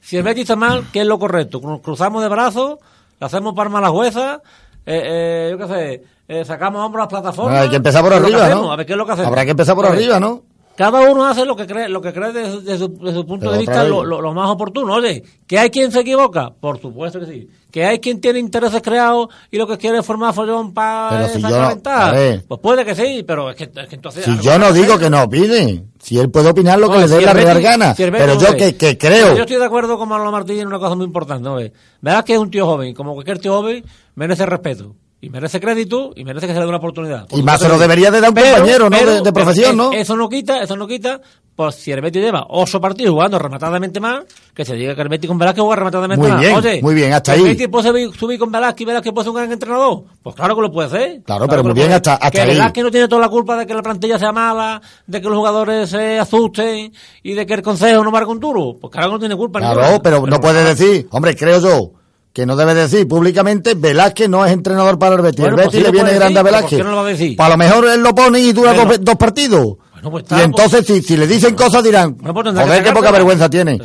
[0.00, 1.60] si el Betis está mal, ¿qué es lo correcto?
[1.62, 2.78] Nos cruzamos de brazos,
[3.20, 4.40] le hacemos palma a las juezas,
[4.84, 7.52] eh, eh, yo qué sé, eh, sacamos hombros a las plataformas.
[7.52, 8.54] Bueno, hay que empezar por ¿Qué es lo que arriba?
[8.60, 8.72] ¿no?
[8.72, 9.28] A ver, ¿qué es lo que hacemos?
[9.28, 10.42] Habrá que empezar por arriba, ¿no?
[10.74, 13.40] Cada uno hace lo que cree, lo que cree de, de su, de su punto
[13.44, 14.94] Pero de vista lo, lo- lo más oportuno.
[14.94, 16.50] Oye, ¿que hay quien se equivoca?
[16.58, 17.48] Por supuesto que sí.
[17.70, 21.42] ¿Que hay quien tiene intereses creados y lo que quiere es formar follón para si
[21.68, 22.12] ventaja?
[22.48, 24.24] Pues puede que sí, pero es que, es que entonces...
[24.24, 27.20] Si yo no digo que no opine, si él puede opinar lo que le dé
[27.20, 30.62] la real gana, si pero yo que, creo, Yo estoy de acuerdo con Manolo Martínez
[30.62, 31.56] en una cosa muy importante, ¿no?
[32.00, 34.94] Verás que es un tío joven, como cualquier tío joven, merece respeto.
[35.24, 37.28] Y merece crédito y merece que se le dé una oportunidad.
[37.28, 38.96] Por y más se lo debería de dar un Pero- compañero, ¿no?
[38.98, 39.92] pero- De, de pero profesión, es- ¿no?
[39.92, 41.20] Eso no quita, eso no quita,
[41.54, 45.08] pues si el Betis lleva ocho partidos jugando rematadamente mal, que se diga que el
[45.08, 46.40] Betis con Velázquez juega rematadamente Muy mal.
[46.40, 47.48] bien, Oye, muy bien, hasta ¿el ahí.
[47.50, 50.02] Betis puede subir, con Velázquez y Velázquez puede ser un gran entrenador?
[50.24, 51.22] Pues claro que lo puede hacer.
[51.22, 52.48] Claro, pero muy bien, hasta- hasta Que ahí.
[52.48, 55.36] Velázquez no tiene toda la culpa de que la plantilla sea mala, de que los
[55.38, 58.76] jugadores se asusten y de que el consejo no marque un duro.
[58.80, 59.60] Pues claro que no tiene culpa.
[59.60, 60.02] Claro, ninguna.
[60.02, 61.92] pero no puede decir, hombre, creo yo,
[62.32, 65.40] que no debe decir públicamente, Velázquez no es entrenador para el Betis.
[65.40, 66.78] Bueno, el pues Betis sí le viene grande a pero ¿por Velázquez.
[66.78, 67.36] qué no lo va a decir?
[67.36, 69.76] Pues a lo mejor él lo pone y dura Pero- dos, dos partidos.
[69.92, 73.10] Bueno, pues y entonces, si, si le dicen cosas, dirán, Bueno, pues joder, qué poca
[73.12, 73.78] vergüenza tiene.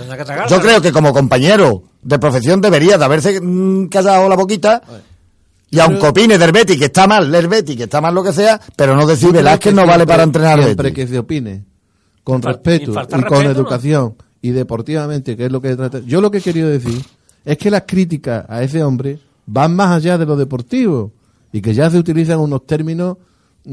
[0.50, 4.82] Yo creo que como compañero de profesión debería de haberse mm, callado la boquita.
[5.70, 8.32] Y aunque opine del Betis, que está mal, del Betis, que está mal lo que
[8.32, 11.06] sea, pero no decir Velázquez que no vale para entrenar Siempre Betis.
[11.06, 11.66] que se opine
[12.24, 13.50] con respeto y con respeto, ¿no?
[13.52, 16.00] educación y deportivamente, que es lo que trata.
[16.06, 17.04] Yo lo que he querido decir
[17.48, 21.12] es que las críticas a ese hombre van más allá de lo deportivo
[21.52, 23.18] y que ya se utilizan unos términos,
[23.66, 23.72] mm,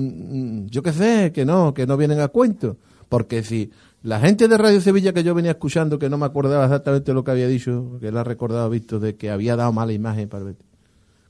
[0.63, 2.77] mm, yo qué sé, que no, que no vienen a cuento.
[3.09, 3.71] Porque si
[4.03, 7.25] la gente de Radio Sevilla que yo venía escuchando, que no me acordaba exactamente lo
[7.25, 10.43] que había dicho, que lo ha recordado visto, de que había dado mala imagen para
[10.43, 10.67] el Betis.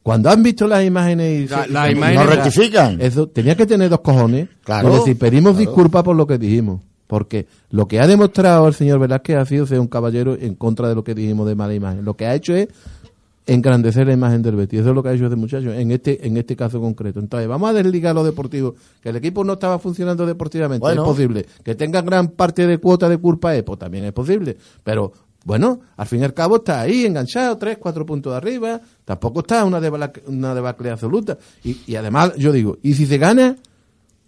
[0.03, 3.01] Cuando han visto las imágenes y La- se- imágenes- No rectifican.
[3.01, 4.49] eso tenía que tener dos cojones.
[4.63, 5.59] Claro, Es decir, pedimos claro.
[5.71, 6.83] disculpas por lo que dijimos.
[7.07, 10.89] Porque lo que ha demostrado el señor Velázquez ha sido ser un caballero en contra
[10.89, 12.05] de lo que dijimos de mala imagen.
[12.05, 12.69] Lo que ha hecho es
[13.47, 14.81] engrandecer la imagen del Betis.
[14.81, 17.21] Eso es lo que ha hecho este muchacho en este en este caso concreto.
[17.21, 18.75] Entonces, vamos a desligar lo deportivo.
[19.03, 20.81] Que el equipo no estaba funcionando deportivamente.
[20.81, 21.03] Bueno.
[21.03, 21.47] Es posible.
[21.63, 24.57] Que tenga gran parte de cuota de culpa, eh, pues también es posible.
[24.83, 25.13] Pero,
[25.45, 28.81] bueno, al fin y al cabo está ahí enganchado, tres, cuatro puntos de arriba.
[29.05, 31.37] Tampoco está una, debala- una debacle absoluta.
[31.63, 33.57] Y, y además, yo digo, ¿y si se gana?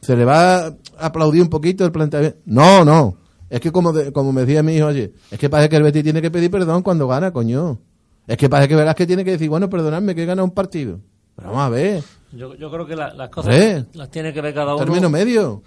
[0.01, 2.39] ¿Se le va a aplaudir un poquito el planteamiento?
[2.45, 3.17] No, no.
[3.51, 5.83] Es que como, de- como me decía mi hijo ayer, es que parece que el
[5.83, 7.79] Betis tiene que pedir perdón cuando gana, coño.
[8.27, 10.51] Es que parece que verás que tiene que decir, bueno, perdonadme que he ganado un
[10.53, 10.99] partido.
[11.37, 13.85] Pero vamos a ver, Yo, yo creo que la- las cosas Eh.
[13.95, 15.63] las tiene que ver cada uno término medio.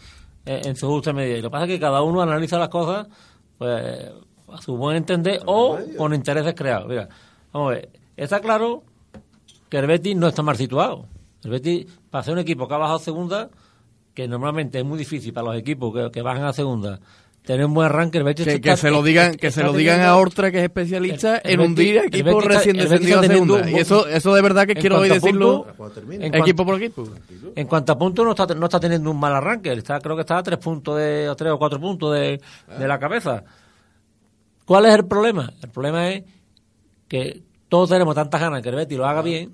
[0.45, 1.37] eh, en su justa medida.
[1.37, 3.07] Y lo que pasa es que cada uno analiza las cosas
[3.57, 4.09] pues,
[4.51, 6.87] a su buen entender o con intereses creados.
[6.87, 7.07] Mira,
[7.53, 8.83] vamos a ver, está claro
[9.69, 11.05] que el Betis no está mal situado.
[11.43, 13.49] El Betis, para ser un equipo que ha bajado a segunda,
[14.13, 16.99] que normalmente es muy difícil para los equipos que, que bajan a segunda,
[17.45, 18.17] tener un buen arranque.
[18.17, 20.57] El Betis Que, está- que se lo digan, que se lo digan a Hortra, que
[20.59, 23.55] es especialista el- el en hundir a equipos recién descendidos a segunda.
[23.63, 25.65] un- Y eso, eso de verdad que quiero hoy decirlo
[26.09, 27.07] en cuanto- equipo por equipo.
[27.55, 29.71] En cuanto a puntos, no está, no está teniendo un mal arranque.
[29.71, 32.39] Está, creo que está a tres puntos de, a tres o cuatro puntos de,
[32.77, 33.43] de la cabeza.
[34.65, 35.51] ¿Cuál es el problema?
[35.63, 36.23] El problema es
[37.07, 39.53] que todos tenemos tantas ganas que el Betis lo haga bien,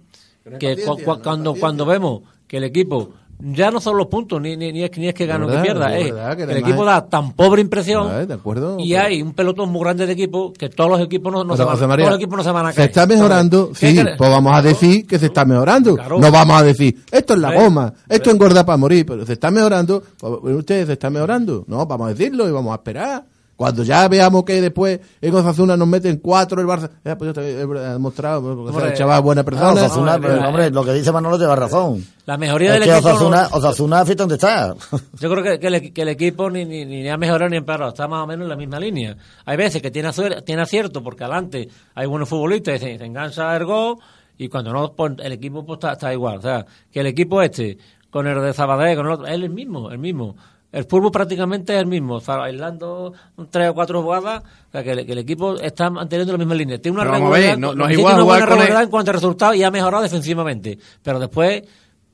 [0.59, 4.55] que cu- cu- cuando, cuando vemos que el equipo ya no son los puntos, ni,
[4.55, 6.51] ni, ni es, ni es que gane o que pierda, de es verdad, que que
[6.53, 9.69] el equipo es- da tan pobre impresión Vale, de acuerdo, y pero- hay un pelotón
[9.69, 12.11] muy grande de equipo que todos los equipos no, no Pero, se, van, María, todos
[12.17, 12.89] los equipos no se van a se caer.
[12.89, 15.95] está mejorando, ¿Qué sí, pues vamos a decir que se está mejorando.
[15.95, 16.19] Claro.
[16.19, 19.51] No vamos a decir, esto es la goma, esto engorda para morir, pero se está
[19.51, 20.01] mejorando.
[20.19, 21.65] Pues, Ustedes se está mejorando.
[21.67, 23.25] No, vamos a decirlo y vamos a esperar.
[23.55, 27.33] Cuando ya veamos que después en Osasuna nos meten cuatro el Barça, eh, pues yo
[27.33, 29.71] te he demostrado, porque Hombre, el chaval es buena persona.
[29.71, 32.03] Osasuna, Hombre, pero, hombre, lo que dice Manolo lleva razón.
[32.25, 33.07] La mejoría Es del que equipo...
[33.09, 34.75] no- Osasuna, Osasuna, fíjate dónde está.
[35.19, 37.91] Yo creo que, que el, que el equipo ni, ni, ni ha mejorado ni empeorado,
[37.91, 39.15] está más o menos en la misma línea.
[39.45, 43.05] Hay veces que tiene, suer- tiene acierto porque adelante hay buenos futbolistas y se, se
[43.05, 43.95] engancha el gol
[44.37, 46.39] y cuando no, pues, el equipo pues, está, está igual.
[46.39, 47.77] O sea, que el equipo este,
[48.09, 50.35] con el de Sabadell, con el otro, es el mismo, el mismo.
[50.75, 53.13] El fútbol prácticamente es el mismo, o sea, aislando
[53.49, 56.53] tres o cuatro jugadas, o sea, que, el, que el equipo está manteniendo la misma
[56.55, 56.79] línea.
[56.79, 59.13] Tiene una regularidad, no- no es tiene igual una buena el- regularidad en cuanto a
[59.13, 60.77] resultados y ha mejorado defensivamente.
[61.01, 61.63] Pero después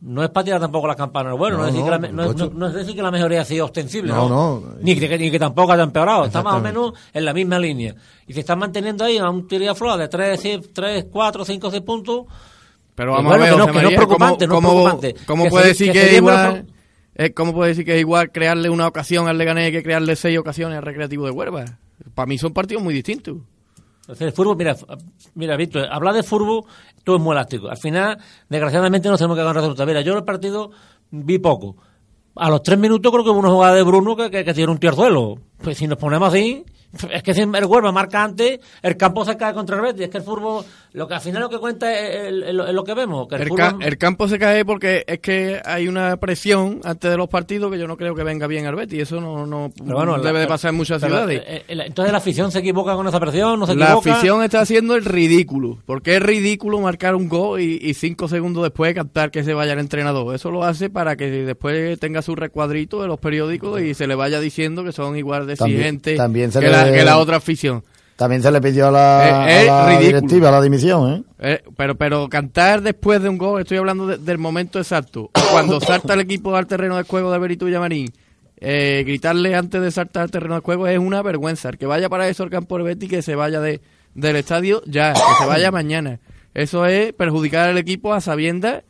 [0.02, 1.36] no es para tirar tampoco las campanas.
[1.38, 3.46] Bueno, no, No, es decir que la, no, es- no- decir que la mejoría ha
[3.46, 4.12] sido ostensible.
[4.14, 4.74] No, No, no.
[4.82, 6.26] Ni, que, ni que tampoco haya empeorado.
[6.26, 7.96] Está más o menos en la misma línea.
[8.28, 10.40] Y se están manteniendo ahí a un tiro y afloja de 3,
[10.74, 12.26] 3, 4, 5, 6 puntos.
[12.94, 15.16] Pero vamos bueno, a ver, que no- no es preocupante, no es ¿cómo, preocupante.
[15.26, 16.66] cómo Que puede se- decir que que, igual,
[17.36, 20.78] ¿Cómo puede decir que es igual crearle una ocasión al Leganés que crearle seis ocasiones
[20.78, 21.66] al Recreativo de Huelva?
[22.16, 23.38] Para mí son partidos muy distintos.
[24.20, 24.76] El fútbol, mira,
[25.36, 26.66] mira, Víctor, hablar de fútbol,
[27.04, 27.70] todo es muy elástico.
[27.70, 28.18] Al final,
[28.50, 29.88] desgraciadamente, no tenemos que ganar resultados.
[29.88, 30.72] Mira, yo el partido
[31.12, 31.78] vi poco.
[32.36, 34.72] A los tres minutos creo que hubo una jugada de Bruno que, que, que tiene
[34.72, 35.36] un tierzuelo.
[35.62, 36.66] Pues si nos ponemos así,
[37.12, 40.02] es que si el Huelva marca antes, el campo se cae contra el Betis.
[40.04, 42.94] Es que el fútbol, lo que al final lo que cuenta es, es lo, que
[42.94, 43.28] vemos.
[43.28, 46.82] Que el, El, fútbol- ca- el campo se cae porque es que hay una presión
[46.84, 49.02] antes de los partidos que yo no creo que venga bien al Betis.
[49.04, 51.42] Eso no, no pero bueno, debe la- de pasar en muchas pero, ciudades.
[51.46, 54.12] eh, eh, entonces la afición se equivoca con esa presión, no se La equivoca.
[54.14, 55.78] afición está haciendo el ridículo.
[55.86, 59.74] Porque es ridículo marcar un gol y, y cinco segundos después cantar que se vaya
[59.74, 60.36] el entrenador.
[60.36, 64.16] Eso lo hace para que después tenga su recuadrito de los periódicos y se le
[64.16, 67.18] vaya diciendo que son igual de También- exigentes también se que, le- la, que la
[67.18, 67.84] otra afición.
[68.16, 70.08] También se le pidió a la, Eh, es a la ridículo.
[70.08, 71.24] directiva la dimisión, ¿eh?
[71.40, 75.32] Eh, pero, pero cantar después de un gol, estoy hablando de- del momento exacto.
[75.52, 78.10] Cuando salta el equipo al terreno de juego de Berito Villamarín,
[78.58, 81.70] eh, gritarle antes de saltar al terreno de juego es una vergüenza.
[81.70, 83.82] El que vaya para eso al campo del Betis, que se vaya de,
[84.14, 86.20] del estadio ya, que se vaya mañana.
[86.54, 88.84] Eso es perjudicar al equipo a sabiendas,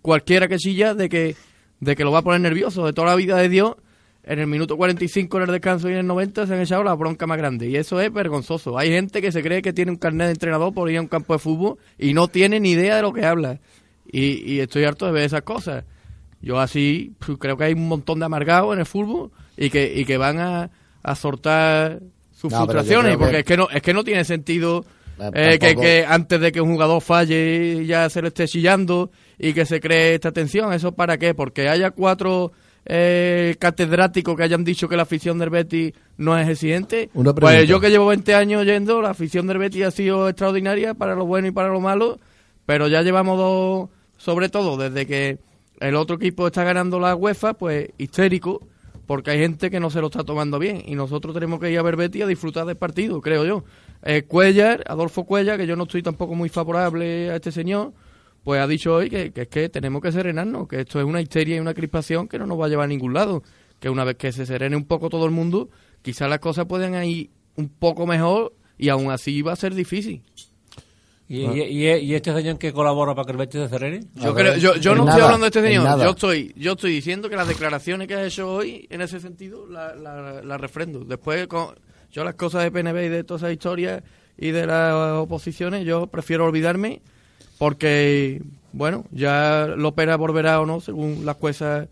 [0.00, 1.34] cualquiera que chilla, de que,
[1.80, 2.86] de que lo va a poner nervioso.
[2.86, 3.74] De toda la vida de Dios,
[4.26, 6.94] en el minuto 45 en el descanso y en el 90 se han echado la
[6.94, 7.68] bronca más grande.
[7.68, 8.76] Y eso es vergonzoso.
[8.76, 11.06] Hay gente que se cree que tiene un carnet de entrenador por ir a un
[11.08, 13.60] campo de fútbol y no tiene ni idea de lo que habla.
[14.10, 15.84] Y, y estoy harto de ver esas cosas.
[16.42, 19.92] Yo así pues, creo que hay un montón de amargados en el fútbol y que,
[19.96, 20.70] y que van a,
[21.02, 22.00] a sortar
[22.32, 24.84] sus No, frustraciones porque que- es que no es que no tiene sentido
[25.18, 29.10] Eh, eh, que, que antes de que un jugador falle ya se le esté chillando
[29.38, 30.72] y que se cree esta tensión.
[30.74, 31.32] ¿Eso para qué?
[31.32, 32.52] Porque haya cuatro
[32.88, 37.10] eh, catedráticos que hayan dicho que la afición del Betis no es exigente.
[37.40, 41.16] Pues yo que llevo 20 años yendo, la afición del Betis ha sido extraordinaria para
[41.16, 42.20] lo bueno y para lo malo,
[42.64, 45.38] pero ya llevamos dos, sobre todo desde que
[45.80, 48.64] el otro equipo está ganando la UEFA, pues histérico,
[49.06, 51.78] porque hay gente que no se lo está tomando bien y nosotros tenemos que ir
[51.78, 53.64] a ver Betis a disfrutar del partido, creo yo.
[54.04, 57.92] Eh, Cuellar, Adolfo Cuellar, que yo no estoy tampoco muy favorable a este señor,
[58.46, 61.20] pues ha dicho hoy que, que es que tenemos que serenarnos, que esto es una
[61.20, 63.42] histeria y una crispación que no nos va a llevar a ningún lado,
[63.80, 65.68] que una vez que se serene un poco todo el mundo,
[66.00, 70.22] quizás las cosas puedan ir un poco mejor y aún así va a ser difícil.
[71.28, 74.00] ¿Y, y, y- y este señor que colabora para que el Betis se serene?
[74.14, 77.28] Yo, creo, yo, no nada, estoy hablando de este señor, yo estoy, yo estoy diciendo
[77.28, 81.00] que las declaraciones que ha hecho hoy, en ese sentido, las la, la refrendo.
[81.00, 81.74] Después, con,
[82.12, 84.04] yo las cosas de PNB y de todas esas historias
[84.38, 87.02] y de las oposiciones, yo prefiero olvidarme
[87.58, 88.42] porque,
[88.72, 91.88] bueno, ya Lopera volverá o no, según las juezas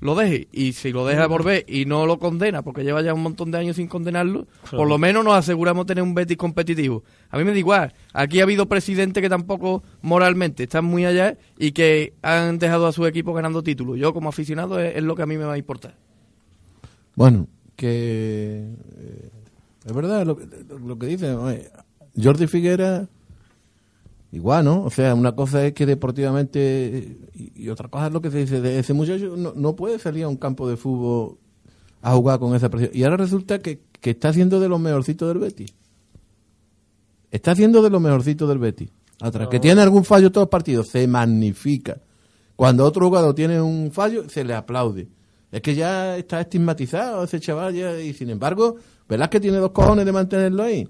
[0.00, 0.46] lo deje.
[0.52, 3.58] Y si lo deja volver y no lo condena, porque lleva ya un montón de
[3.58, 7.02] años sin condenarlo, por lo menos nos aseguramos tener un Betis competitivo.
[7.30, 7.94] A mí me da igual.
[8.12, 12.92] Aquí ha habido presidentes que tampoco moralmente están muy allá y que han dejado a
[12.92, 13.98] su equipo ganando títulos.
[13.98, 15.94] Yo como aficionado es, es lo que a mí me va a importar.
[17.16, 19.30] Bueno, que eh,
[19.84, 20.46] es verdad lo, que-
[20.86, 21.32] lo que dice.
[21.32, 21.68] oye,
[22.22, 23.08] Jordi Figuera,
[24.32, 24.84] igual, ¿no?
[24.84, 28.60] O sea, una cosa es que deportivamente y, otra cosa es lo que se dice
[28.60, 31.38] de ese muchacho no, no puede salir a un campo de fútbol
[32.02, 32.90] a jugar con esa presión.
[32.94, 35.74] Y ahora resulta que, que está haciendo de los mejorcitos del Betis.
[37.30, 38.90] Está haciendo de los mejorcitos del Betis.
[39.20, 42.00] Atrás, que tiene algún fallo todos los partidos, se magnifica.
[42.54, 45.08] Cuando otro jugador tiene un fallo, se le aplaude.
[45.50, 48.76] Es que ya está estigmatizado ese chaval ya, y sin embargo,
[49.08, 50.88] ¿verdad que tiene dos cojones de mantenerlo ahí?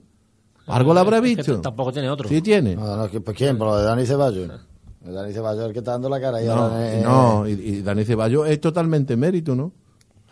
[0.68, 1.60] Algo lo habrá Es que visto.
[1.60, 2.28] tampoco tiene otro.
[2.28, 2.76] Sí tiene.
[2.76, 4.50] No, no, pues quién, por lo de Dani Ceballos.
[5.06, 6.42] El Dani Ceballos es el que está dando la cara.
[6.42, 9.72] Y No, ahora, eh, no, y, y Dani Ceballos es totalmente mérito, ¿no?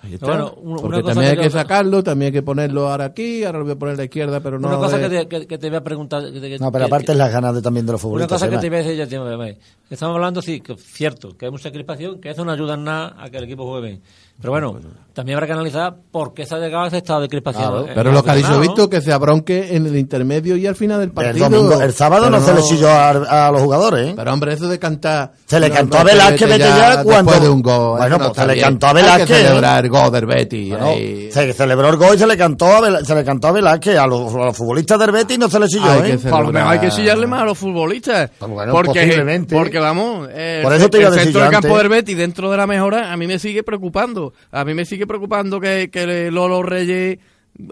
[0.03, 0.27] Ahí está.
[0.27, 2.89] Bueno, un- una Porque cosa también hay que que yo- sacarlo, también hay que ponerlo
[2.89, 4.69] ahora aquí, ahora lo voy a poner a la izquierda, pero no.
[4.69, 6.23] una cosa de- que te, que- que te voy a preguntar.
[6.31, 8.37] que- que- No, pero que- aparte es las ganas de, también de los Una futbolistas.
[8.37, 8.61] cosa que Sema.
[8.61, 9.59] te iba a decir vale.
[9.89, 12.83] Estamos hablando, sí, que es cierto, que hay mucha crispación, que eso no ayuda en
[12.85, 14.03] nada a que el equipo juegue bien.
[14.39, 14.79] Pero bueno,
[15.15, 17.65] también habrá que analizar por qué se ha llegado a ese estado de crispación.
[17.71, 17.87] Claro.
[17.87, 20.75] Eh, Pero lo que ha dicho Víctor, que se abronque en el intermedio y al
[20.77, 21.49] final del El partido.
[21.49, 24.13] domingo, el sábado no, se le chilló a, a los jugadores, ¿eh?
[24.15, 25.33] Pero hombre, eso de cantar.
[25.47, 27.99] Se le cantó a Velázquez, vete ya, cuando- Después de un gol.
[27.99, 28.65] Bueno, pues se le bien.
[28.67, 30.69] cantó a Hay Velázquez, que celebrar el gol del Betis.
[30.71, 31.29] Bueno, ahí.
[31.33, 33.97] se celebró el gol y se le cantó a, Vel- se le cantó a Velázquez.
[33.97, 36.19] A los, a los futbolistas del Betis no se le chilló, Hay ¿eh?
[36.23, 36.73] que Por lo celebrar.
[36.75, 38.31] hay que chillarle más a los futbolistas.
[38.39, 39.57] Pues bueno, porque, posiblemente.
[39.57, 41.89] porque vamos, el, Por eso te iba a el decir centro yo del campo del
[41.89, 44.33] Betis dentro de la mejora a mí me sigue preocupando.
[44.51, 47.19] A mí me sigue preocupando que, que Lolo Reyes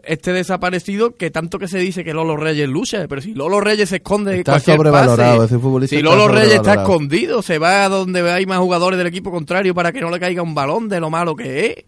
[0.02, 3.88] esté desaparecido, que tanto que se dice que Lolo Reyes lucha, pero si Lolo Reyes
[3.90, 7.58] se esconde Está cualquier sobrevalorado, pase, ese futbolista si está Lolo Reyes está escondido, se
[7.58, 10.54] va a donde hay más jugadores del equipo contrario para que no le caiga un
[10.54, 11.84] balón de lo malo que es.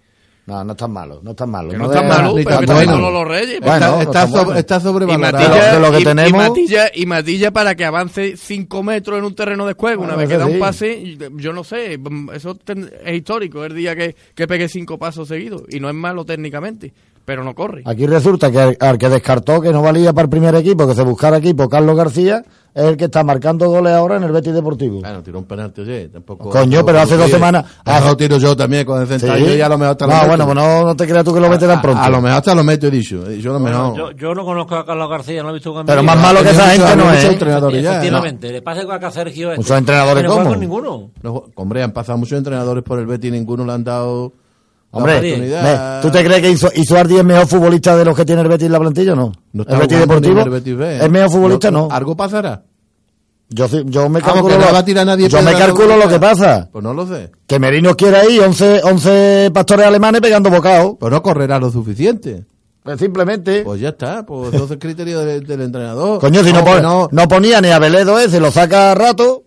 [0.47, 1.73] No, no están malos, no están malos.
[1.73, 2.99] Que no están malos, ni pero está bueno.
[3.01, 3.59] Lolo Reyes.
[3.61, 4.61] Bueno, está, no está está sobre- bueno.
[4.61, 5.39] está Y sobrevalorado.
[5.49, 9.19] Matilla, de lo que y- tenemos- y Matilla, y Matilla para que avance 5 metros
[9.19, 10.59] en un terreno de juego, una vez que da un sí.
[10.59, 11.99] pase, yo no sé,
[12.33, 12.57] eso
[13.05, 16.93] es histórico, el día que, que pegue 5 pasos seguidos, y no es malo técnicamente,
[17.25, 17.83] pero no corre.
[17.85, 20.95] Aquí resulta que al, al que descartó que no valía para el primer equipo, que
[20.95, 22.45] se buscara equipo, Carlos García,
[22.77, 25.01] es el que está marcando goles ahora en el Betis Deportivo.
[25.01, 26.51] Bueno, tiró un penalti, oye, tampoco.
[26.51, 29.19] Coño, pero hace dos semanas- Hace tiro yo también con el Sí.
[29.19, 30.29] central y a lo mejor hasta lo no, meto.
[30.29, 32.03] bueno, pues no, no te creas tú que lo metes tan pronto.
[32.03, 33.27] A, a lo mejor hasta lo meto, he dicho.
[33.27, 34.13] He dicho a lo Bueno, mejor.
[34.13, 36.43] yo, yo no conozco a Carlos García, no lo he visto con Pero más malo
[36.43, 37.25] que esa gente no es.
[37.25, 37.91] entrenadores ya.
[37.93, 39.49] Efectivamente, le pasa igual que a Sergio.
[39.53, 40.49] este, Muchos entrenadores, no ¿cómo?
[40.51, 41.11] con ninguno.
[41.23, 44.33] No, hombre, han pasado muchos entrenadores por el Betis y ninguno le han dado
[44.97, 48.49] Hombre, ¿Tú te crees que Isu- Isuardi es mejor futbolista de los que tiene el
[48.49, 49.33] Betis en la plantilla o no?
[49.53, 50.41] No ¿El Betis Deportivo?
[50.41, 51.05] el Betis B, ¿eh?
[51.05, 51.89] ¿Es mejor futbolista no?
[51.91, 52.63] ¿Algo pasará?
[53.49, 56.69] Yo, sí- yo me Vamos, calculo, lo, a nadie yo me calculo lo que pasa.
[56.73, 57.31] Pues no lo sé.
[57.47, 60.97] Que Merino quiere ahí 11, 11 pastores alemanes pegando bocados.
[60.99, 62.45] Pues no correrá lo suficiente.
[62.83, 63.63] Pues simplemente.
[63.63, 66.19] Pues ya está, pues entonces criterio del, del entrenador.
[66.21, 66.83] Coño, si no, pon-
[67.29, 69.45] ponía ni a Veledo ese, lo saca a rato.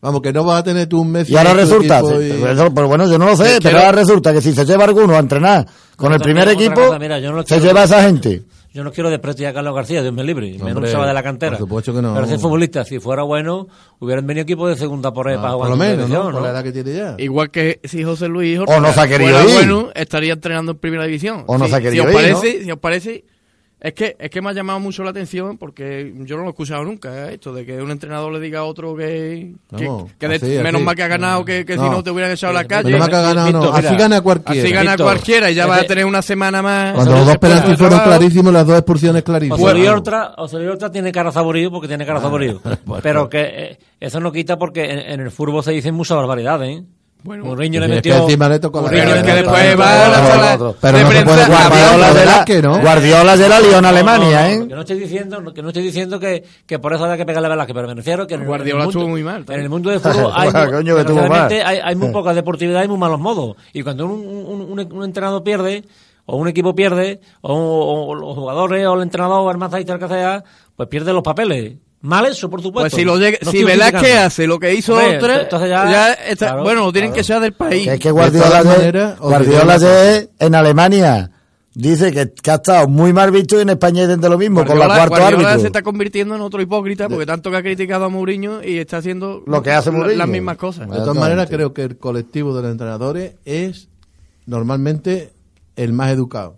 [0.00, 2.88] Vamos, que no vas a tener tú un mes Y ahora resulta, y- pero, pero
[2.88, 5.18] bueno, yo no lo sé, pero quiero- ahora resulta que si se lleva alguno a
[5.18, 5.64] entrenar
[5.96, 8.02] con Pero el primer equipo, cosa, mira, yo no lo se quiero- lleva a esa
[8.02, 8.42] gente.
[8.70, 11.14] Yo no quiero desprestigiar a Carlos García, Dios me libre, menos Hombre, se va de
[11.14, 11.52] la cantera.
[11.52, 12.12] por supuesto que no.
[12.14, 13.66] Pero ese futbolista, si fuera bueno,
[13.98, 16.26] hubieran venido equipos de segunda por ahí Ah, para por jugar lo en menos, división,
[16.26, 16.32] ¿no?
[16.32, 17.14] Por la edad que tiene ya.
[17.18, 19.54] Igual que si José Luis O no se ha querido fuera ir.
[19.54, 21.44] bueno, estaría entrenando en primera división.
[21.46, 23.24] O no Si- se ha si querido os ir, parece, Si os parece,
[23.80, 26.50] es que, es que me ha llamado mucho la atención porque yo no lo he
[26.50, 27.34] escuchado nunca, ¿eh?
[27.34, 30.46] esto de que un entrenador le diga a otro que, que, Vamos, que de- así,
[30.46, 30.82] menos así.
[30.84, 32.02] mal que ha ganado que, que si No.
[32.02, 32.84] te hubieran echado a la calle.
[32.84, 34.62] Pero más que ha ganado, Así mira, gana cualquiera.
[34.62, 36.94] Así gana Víctor, cualquiera y ya va a tener una semana más.
[36.94, 39.60] Cuando los dos penaltis fueron clarísimos, las dos expulsiones clarísimas.
[40.36, 42.60] Osorio Ortra tiene cara saborío porque tiene Ah, cara saborío.
[42.84, 43.02] bueno.
[43.02, 46.78] Pero que eh, eso no quita porque en, en el fútbol se dicen muchas barbaridades,
[46.78, 46.84] ¿eh?
[47.24, 48.22] Bueno, Mourinho le es que metió...
[48.24, 50.76] encima le tocó la Mourinho es que metió- después va a la Pero sala otro.
[50.80, 51.48] Pero de no prensa.
[51.48, 52.80] Guardiola de la, Velázquez, ¿no?
[52.80, 54.66] Guardiola de la Lyon Alemania, ¿eh?
[54.68, 57.46] Que no estoy diciendo, que no estoy diciendo que, que por eso haya que pegarle
[57.46, 59.60] a Velázquez, pero me refiero que en Guardiola en el mundo, estuvo muy mal, En
[59.60, 61.52] el mundo del fútbol hay, coño, que mal.
[61.52, 63.56] hay, hay muy poca deportividad y muy malos modos.
[63.72, 65.84] Y cuando un, un, un, un entrenador pierde,
[66.24, 70.08] o un equipo pierde, o, o los jugadores, o el entrenador, o el el que
[70.08, 70.44] sea,
[70.76, 71.74] pues pierde los papeles.
[72.00, 72.90] Mal eso, por supuesto.
[72.90, 75.90] Pues si, lo llega- No si Velázquez hace lo que hizo Hombre, otra, entonces ya,
[75.90, 77.14] ya- está- claro, bueno, tienen claro.
[77.14, 77.84] que echar del país.
[77.88, 79.78] Que es que Guardiola, de- Guardiola
[80.38, 81.30] en Alemania
[81.74, 84.64] dice que, que ha estado muy mal visto y en España es de lo mismo,
[84.64, 85.60] con la cuarto Guardiola árbitro.
[85.60, 88.98] se está convirtiendo en otro hipócrita porque tanto que ha criticado a Mourinho y está
[88.98, 90.18] haciendo Lo que hace Mourinho.
[90.18, 90.88] las mismas cosas.
[90.88, 93.88] De todas maneras, creo que el colectivo de los entrenadores es
[94.46, 95.32] normalmente
[95.76, 96.56] el más educado.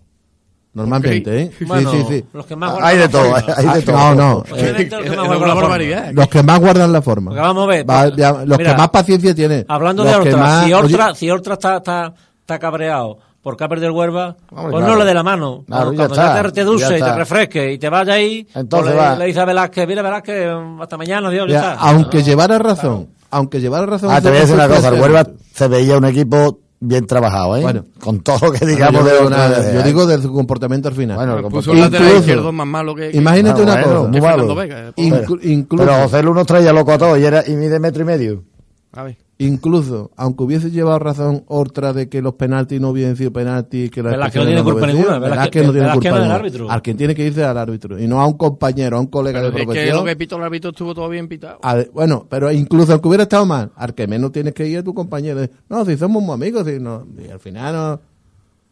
[0.72, 1.42] Normalmente.
[1.42, 1.50] ¿eh?
[1.58, 2.24] Sí, Bueno, sí, sí.
[2.32, 3.54] los que más Hay de guardan todo, la forma.
[3.56, 4.14] hay de Ah, todo.
[4.14, 4.44] no, no.
[4.56, 6.12] Eh, los que más guardan la forma.
[6.12, 7.30] los que más guardan la forma.
[7.30, 9.64] Porque vamos a ver, Va- ya- los mira, que más paciencia tienen.
[9.68, 13.64] Hablando los de Ortra, más- si Ortra, oye, si Ortra está, está, está cabreado porque
[13.64, 14.86] ha perdido el Huelva, Hombre, pues claro.
[14.92, 15.64] no le dé la mano.
[15.66, 19.02] Claro, cuando ya ya te, dulce y te refresque y te vaya ahí, Entonces pues
[19.02, 19.16] le, va.
[19.16, 20.46] le dice a Velázquez, mira Velázquez,
[20.80, 21.82] hasta mañana, Dios, ya, ya, está.
[21.88, 24.10] aunque llevara razón, aunque llevara razón.
[24.12, 27.06] Ah, te voy a decir una cosa, el el Huelva se veía un equipo bien
[27.06, 27.60] trabajado, ¿eh?
[27.62, 27.84] Bueno.
[28.00, 30.88] con todo lo que Bueno, digamos yo, de una- de- yo digo de su comportamiento
[30.88, 31.16] al final.
[31.16, 33.72] Bueno, el Puso comportamiento- un lateral Incluso- izquierdo más malo que, que- Imagínate Ah, una
[33.74, 34.08] bueno, cosa.
[34.10, 34.54] muy malo.
[34.54, 34.92] Vega.
[34.96, 38.02] Inclu- incluso, Pero José Lu nos traía loco a todos y, era, y mide metro
[38.02, 38.44] y medio.
[38.92, 39.16] A ver.
[39.38, 44.02] Incluso, aunque hubiese llevado razón otra de que los penaltis no hubiesen sido penaltis, que
[44.02, 46.34] la Velázquez no tiene culpa ninguna, Velázquez no tiene Velázquez culpa no es el ninguna.
[46.34, 46.70] árbitro.
[46.70, 49.38] Al quien tiene que irse al árbitro y no a un compañero, a un colega
[49.40, 49.96] Pero de es que profesión.
[49.96, 51.58] lo que pito el árbitro estuvo todo bien pitado.
[51.62, 54.82] A- bueno, pero incluso aunque hubiera estado mal, al que menos tienes que ir a
[54.82, 55.40] tu compañero.
[55.70, 58.00] No, si somos muy amigos, si no, y al final no.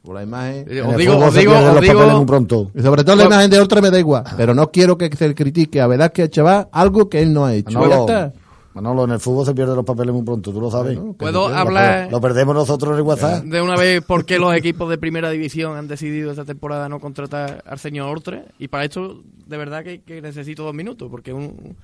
[0.02, 0.64] Por la imagen.
[0.68, 2.70] Eh, Os digo, os digo, os los digo, pronto.
[2.74, 4.24] Y sobre todo la imagen de otra me da igual.
[4.36, 7.70] Pero no quiero que se critique a Velázquez Chaval algo que él no ha hecho.
[8.06, 8.32] Ya
[8.78, 8.88] Manolo.
[8.94, 10.96] Manolo, en el fútbol se pierden los papeles muy pronto, tú lo sabes.
[10.96, 13.44] Bueno, ¿Puedo hablar Lo perdemos nosotros en el WhatsApp.
[13.44, 17.00] de una vez por qué los equipos de primera división han decidido esta temporada no
[17.00, 18.44] contratar al señor Ortre?
[18.58, 21.76] Y para esto, de verdad que, que necesito dos minutos, porque un,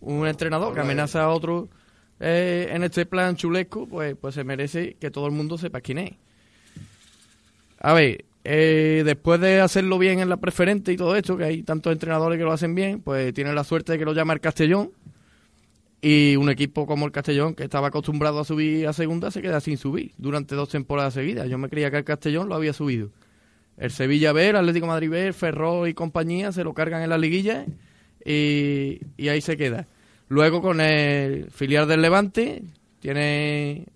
[0.00, 1.68] un entrenador que amenaza a otro
[2.20, 5.98] eh, en este plan chulesco, pues, pues se merece que todo el mundo sepa quién
[5.98, 6.12] es.
[7.80, 11.62] A ver, eh, después de hacerlo bien en la preferente y todo esto, que hay
[11.62, 14.40] tantos entrenadores que lo hacen bien, pues tienen la suerte de que lo llama el
[14.40, 14.90] Castellón.
[16.00, 19.60] Y un equipo como el Castellón, que estaba acostumbrado a subir a segunda, se queda
[19.60, 21.48] sin subir durante dos temporadas seguidas.
[21.48, 23.10] Yo me creía que el Castellón lo había subido.
[23.76, 27.18] El Sevilla B, el Atlético Madrid B, Ferrol y compañía se lo cargan en la
[27.18, 27.66] liguilla
[28.24, 29.86] y, y ahí se queda.
[30.28, 32.62] Luego con el filial del Levante,
[33.00, 33.86] tiene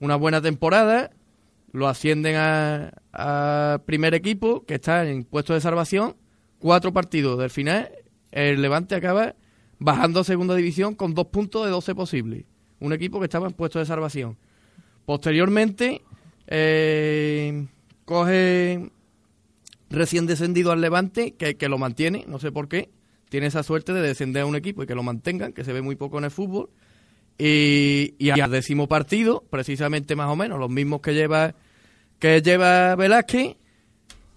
[0.00, 1.10] una buena temporada,
[1.72, 6.16] lo ascienden a, a primer equipo, que está en puesto de salvación,
[6.58, 7.90] cuatro partidos del final,
[8.32, 9.34] el Levante acaba
[9.84, 12.44] bajando a segunda división con dos puntos de 12 posibles.
[12.80, 14.38] Un equipo que estaba en puesto de salvación.
[15.04, 16.00] Posteriormente,
[16.46, 17.66] eh,
[18.06, 18.90] coge
[19.90, 22.88] recién descendido al Levante, que, que lo mantiene, no sé por qué,
[23.28, 25.82] tiene esa suerte de descender a un equipo y que lo mantengan, que se ve
[25.82, 26.70] muy poco en el fútbol.
[27.36, 31.54] Y, y al décimo partido, precisamente más o menos, los mismos que lleva,
[32.18, 33.56] que lleva Velázquez,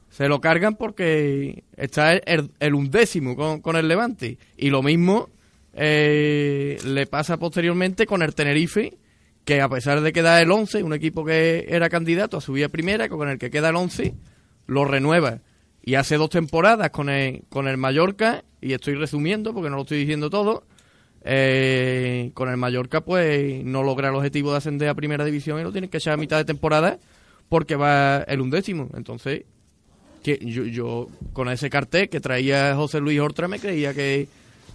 [0.10, 4.38] se lo cargan porque está el, el undécimo con, con el Levante.
[4.58, 5.30] Y lo mismo
[5.80, 8.98] eh, le pasa posteriormente con el Tenerife,
[9.46, 12.70] que a pesar de quedar el 11, un equipo que era candidato a subir a
[12.70, 14.16] primera, con el que queda el 11,
[14.66, 15.42] lo renueva.
[15.84, 19.84] Y hace dos temporadas con el, con el Mallorca, y estoy resumiendo porque no lo
[19.84, 20.66] estoy diciendo todo,
[21.24, 25.64] eh, con el Mallorca pues no logra el objetivo de ascender a primera división y
[25.64, 27.00] lo tienen que echar a mitad de temporada
[27.50, 28.90] porque va el undécimo.
[28.96, 29.44] Entonces,
[30.24, 34.28] que yo, yo con ese cartel que traía José Luis Hortra me creía que,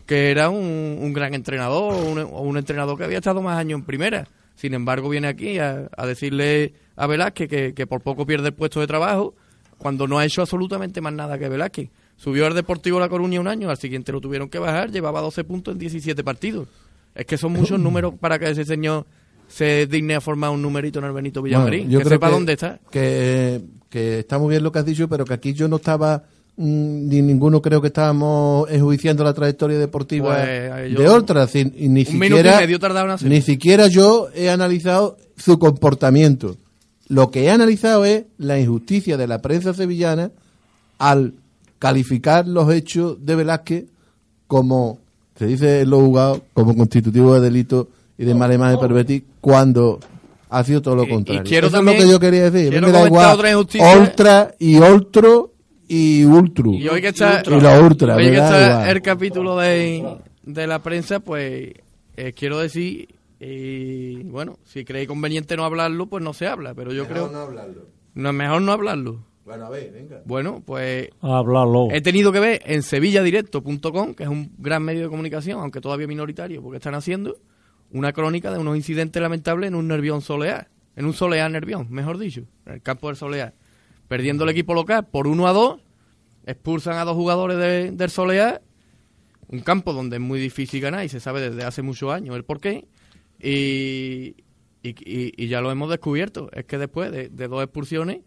[0.07, 3.85] que era un, un gran entrenador o un, entrenador que había estado más años en
[3.85, 4.29] primera.
[4.55, 8.55] Sin embargo, viene aquí a, a decirle a Velázquez que, que por poco pierde el
[8.55, 9.35] puesto de trabajo
[9.79, 11.91] cuando no ha hecho absolutamente más nada que Velázquez.
[12.17, 15.43] Subió al Deportivo La Coruña un año, al siguiente lo tuvieron que bajar, llevaba 12
[15.45, 16.69] puntos en 17 partidos.
[17.15, 19.07] Es que son muchos números para que ese señor
[19.49, 21.81] se digne a formar un numerito en el Benito Villamarín.
[21.81, 22.79] Bueno, yo que creo sepa dónde está.
[22.91, 26.25] Que, que está muy bien lo que has dicho, pero que aquí yo no estaba,
[26.57, 31.49] ni ninguno creo que estábamos enjuiciando la trayectoria deportiva Pues, eh, yo- de otra.
[31.55, 32.79] ni Un siquiera, medio.
[33.23, 36.57] Ni siquiera yo he analizado su comportamiento.
[37.09, 40.31] Lo que he analizado es la injusticia de la prensa sevillana
[40.99, 41.35] al
[41.79, 43.85] calificar los hechos de Velázquez
[44.47, 44.99] como,
[45.37, 47.89] se dice en los juzgados, como constitutivo de delito
[48.19, 49.99] y de mala imagen pervertir cuando
[50.51, 51.43] ha sido todo lo Y- y contrario.
[51.45, 52.81] quiero Eso también- es lo que yo quería decir.
[52.81, 55.52] Me da igual otra y otro
[55.95, 56.73] y ultru.
[56.75, 60.83] Y hoy que está, Y los ultra, hoy que está el capítulo de, de la
[60.83, 61.73] prensa, pues
[62.17, 66.93] eh, quiero decir, y bueno, si creéis conveniente no hablarlo, pues no se habla, pero
[66.95, 67.29] yo creo
[68.15, 69.25] no es mejor no hablarlo.
[69.45, 70.23] Bueno, a ver, venga.
[70.25, 71.89] Bueno, pues Hablarlo.
[71.91, 76.07] he tenido que ver en sevilladirecto.com, que es un gran medio de comunicación, aunque todavía
[76.07, 77.37] minoritario, porque están haciendo
[77.91, 82.19] una crónica de unos incidentes lamentables en un Nervión Soleá, en un Soleá Nervión, mejor
[82.19, 83.53] dicho, en el campo del Soleá.
[84.09, 85.81] Perdiendo el equipo local por 1 a 2,
[86.47, 88.61] expulsan a dos jugadores de- del Soleá,
[89.49, 92.45] un campo donde es muy difícil ganar y se sabe desde hace muchos años el
[92.45, 92.87] porqué,
[93.41, 94.35] y,
[94.83, 98.21] y, ya lo hemos descubierto, es que después de, dos expulsiones,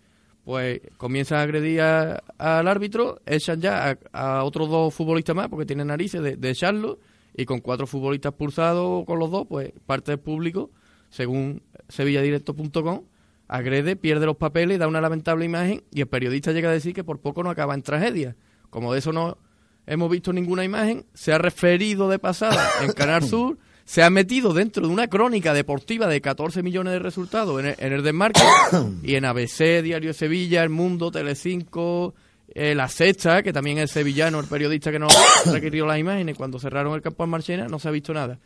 [0.43, 5.49] pues comienzan a agredir a- al árbitro, echan ya a, a otros dos futbolistas más
[5.49, 6.99] porque tienen narices de, de echarlo
[7.35, 10.69] y con cuatro futbolistas expulsados con los dos, pues parte del público,
[11.09, 13.01] según sevilladirecto.com,
[13.47, 17.03] agrede, pierde los papeles, da una lamentable imagen y el periodista llega a decir que
[17.03, 18.35] por poco no acaba en tragedia.
[18.69, 19.37] Como de eso no
[19.85, 24.53] hemos visto ninguna imagen, se ha referido de pasada en Canal Sur, se ha metido
[24.53, 28.41] dentro de una crónica deportiva de 14 millones de resultados en el, en el desmarque
[29.03, 32.15] y en ABC, Diario de Sevilla, El Mundo, Telecinco,
[32.47, 35.13] eh, La Sexta, que también es sevillano, el periodista que nos
[35.45, 38.39] requirió las imágenes cuando cerraron el campo en Marchena, no se ha visto nada.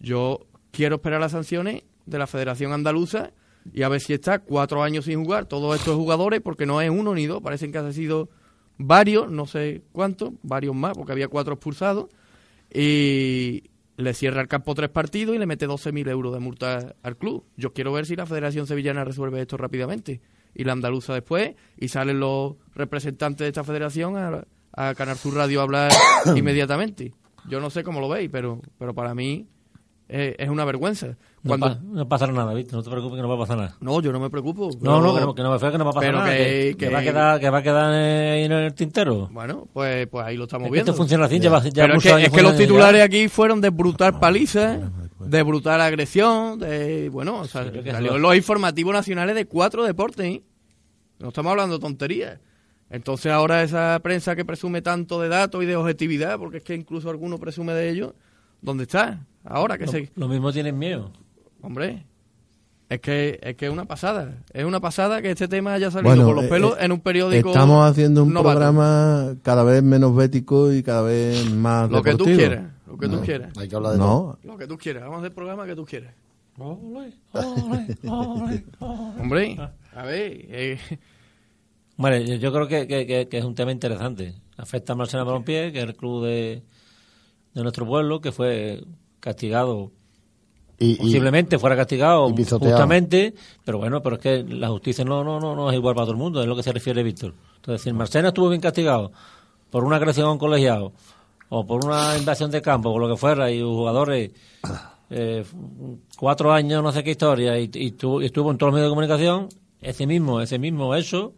[0.00, 3.32] Yo quiero esperar las sanciones de la Federación Andaluza
[3.72, 6.90] y a ver si está cuatro años sin jugar todos estos jugadores, porque no es
[6.90, 8.28] uno ni dos, parecen que han sido
[8.78, 12.08] varios, no sé cuántos, varios más, porque había cuatro expulsados.
[12.72, 13.64] Y,
[13.96, 17.44] le cierra el campo tres partidos y le mete 12.000 euros de multa al club.
[17.56, 20.20] Yo quiero ver si la Federación Sevillana resuelve esto rápidamente.
[20.54, 25.34] Y la andaluza después, y salen los representantes de esta federación a, a Canal Sur
[25.34, 25.92] Radio a hablar
[26.36, 27.12] inmediatamente.
[27.48, 29.48] Yo no sé cómo lo veis, pero, pero para mí
[30.08, 31.16] eh, es una vergüenza.
[31.44, 32.74] No, pa- no pasará nada, ¿viste?
[32.74, 33.76] No te preocupes que no va a pasar nada.
[33.80, 34.70] no, yo no me preocupo.
[34.70, 36.30] No, pero- no, que no, que no me que no va a pasar pero nada.
[36.30, 39.28] que- Que, que que- va a quedar, que va a quedar ahí en el tintero.
[39.30, 40.90] Bueno, pues, pues ahí lo estamos Es viendo.
[40.90, 41.50] esto funciona así, ya
[41.84, 42.58] Pero es que, años es que los ya.
[42.58, 44.90] titulares aquí fueron de brutal paliza,
[45.20, 50.24] de brutal agresión, de bueno, o sea, Sí, salió los informativos nacionales de cuatro deportes,
[50.26, 50.42] ¿eh?
[51.18, 52.40] No estamos hablando tonterías.
[52.90, 56.74] Entonces ahora esa prensa que presume tanto de datos y de objetividad, porque es que
[56.74, 58.14] incluso alguno presume de ello,
[58.60, 59.26] ¿dónde está?
[59.44, 60.10] Ahora que Lo, se...
[60.14, 61.10] lo mismo tienen miedo.
[61.64, 62.04] Hombre,
[62.88, 64.42] es que es que es una pasada.
[64.52, 66.92] Es una pasada que este tema haya salido Bueno, por los eh, pelos eh, en
[66.92, 68.50] un periódico Estamos haciendo un novato.
[68.58, 73.08] programa cada vez menos bético y cada vez más Lo que tú quieras, lo que
[73.08, 73.52] tú quieras.
[73.58, 74.38] Hay que hablar de todo.
[74.44, 76.14] No, Lo que tú quieras, vamos a hacer el programa que tú quieras.
[79.18, 79.56] Hombre,
[79.94, 80.78] a ver, eh,
[81.96, 84.34] Bueno, yo, yo creo que, que- que- que es un tema interesante.
[84.56, 86.62] Afecta a Marcena Balompié, que es el club de,
[87.54, 88.84] de nuestro pueblo, que fue
[89.20, 89.92] castigado,
[90.78, 93.32] Y, posiblemente fuera castigado justamente,
[93.64, 96.12] pero bueno, pero es que la justicia no, no, no, no es igual para todo
[96.12, 97.32] el mundo, es lo que se refiere Víctor.
[97.56, 99.12] Entonces, si Marcena estuvo bien castigado
[99.70, 100.92] por una agresión a un colegiado,
[101.48, 104.32] o por una invasión de campo, por lo que fuera, y jugadores,
[105.10, 105.44] eh,
[106.18, 108.90] cuatro años, no sé qué historia, y, y estuvo, y estuvo en todos los medios
[108.90, 109.48] de comunicación,
[109.80, 111.34] ese mismo, ese mismo hecho,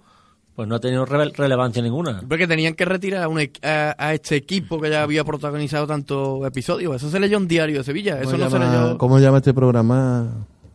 [0.56, 2.22] pues no ha tenido rele- relevancia ninguna.
[2.26, 6.44] porque tenían que retirar a, un a, a este equipo que ya había protagonizado tantos
[6.46, 6.96] episodios.
[6.96, 8.98] Eso se leyó en Diario de Sevilla, eso ¿Cómo, no se leyó...
[8.98, 10.26] ¿Cómo llama este programa,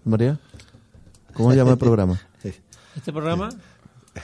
[0.06, 0.38] María?
[1.34, 2.20] ¿Cómo llama el programa?
[2.96, 3.48] Este programa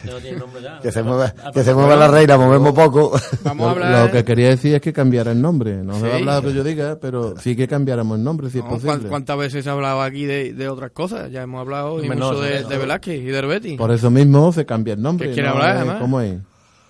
[0.05, 0.79] no tiene nombre ya.
[0.81, 3.11] que se mueva, que se mueva la reina, movemos poco.
[3.43, 4.05] Vamos a Lo, hablar...
[4.05, 5.77] lo que quería decir es que cambiara el nombre.
[5.83, 8.49] No se va a hablar lo que yo diga, pero sí que cambiáramos el nombre,
[8.49, 9.09] si es No, ¿cuán- posible.
[9.09, 11.31] ¿Cuántas veces se ha hablado aquí de, de otras cosas?
[11.31, 12.77] Ya hemos hablado no, de.
[12.77, 13.77] Velázquez y de Herbeti.
[13.77, 15.29] Por eso mismo se cambia el nombre.
[15.29, 15.55] ¿Qué quiere ¿no?
[15.55, 15.97] hablar, Eh, además?
[16.01, 16.37] ¿Cómo es?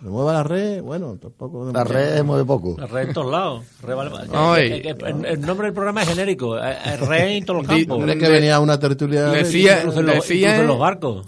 [0.02, 0.82] ¿Se mueva la red?
[0.84, 1.72] Bueno, tampoco...
[1.74, 2.76] La red mueve poco.
[2.80, 3.64] La red en todos lados.
[3.82, 4.70] Red vale- Ay.
[4.70, 6.56] que- que- que- el, el nombre del programa es genérico.
[6.60, 8.04] Es es red en todos los campos.
[8.04, 9.24] ¿Crees que venía una tertulia?
[9.30, 11.26] Decía- Incluso en los, decía- incluso en los barcos.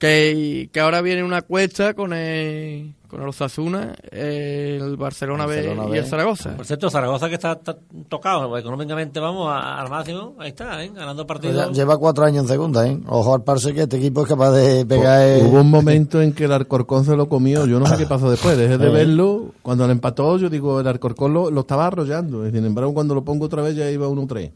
[0.00, 5.94] Que, que ahora viene una cuesta con el, con el Osasuna, el Barcelona, Barcelona B
[5.94, 6.56] y el Zaragoza.
[6.56, 7.76] Por cierto, Zaragoza que está, está
[8.08, 10.36] tocado pues, económicamente, vamos a- al máximo.
[10.38, 10.90] Ahí está, ¿eh?
[10.94, 11.66] ganando Pues partidos.
[11.68, 12.98] ya- lleva cuatro años en segunda, ¿eh?
[13.08, 15.20] Ojo al parse que este equipo es capaz de pegar.
[15.28, 17.66] eh, Hubo un momento en que el Alcorcón se lo comió.
[17.66, 18.56] Yo no sé qué pasó después.
[18.56, 19.52] Dejé de verlo.
[19.60, 22.48] Cuando lo empató, yo digo, el Alcorcón lo, lo estaba arrollando.
[22.48, 24.50] Y sin embargo, cuando lo pongo otra vez, ya iba 1-3.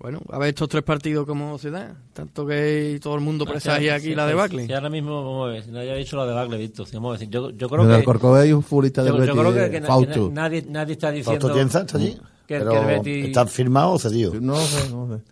[0.00, 1.98] Bueno, a ver estos tres partidos cómo se dan.
[2.12, 4.66] Tanto que todo el mundo presagia aquí la debacle.
[4.66, 6.86] Si ahora mismo, vamos a ver, si nadie ha dicho la debacle, Víctor.
[6.86, 7.94] si vamos a decir, yo, yo creo el que.
[7.96, 10.12] Alcorcón hay un futbolista del Yo, yo Betis, creo que, que na- Fausto.
[10.28, 11.40] que na- nadie, nadie está diciendo.
[11.40, 12.16] Fausto Tienza está allí.
[12.46, 14.34] que el- pero que el Betis- está firmado o cedido.
[14.40, 15.22] No sé, no sé.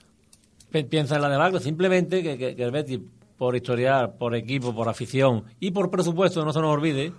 [0.72, 2.98] pi- piensa en la debacle, simplemente que, que, que el Betis,
[3.38, 7.12] por historial, por equipo, por afición y por presupuesto, no se nos olvide,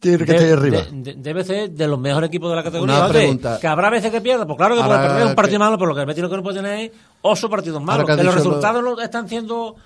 [0.00, 0.78] Tiene que de- estar arriba.
[0.90, 2.94] de- de- debe ser de los mejores equipos de la categoría.
[2.96, 3.58] Una Oye, pregunta.
[3.60, 5.76] Que habrá veces que pierda, pues claro que puede Ahora perder un partido que- malo,
[5.78, 6.90] pero lo que el Betis lo que no puede tener es
[7.22, 8.06] ocho partidos malos.
[8.06, 9.76] Que Que, has los lo- resultados no están siendo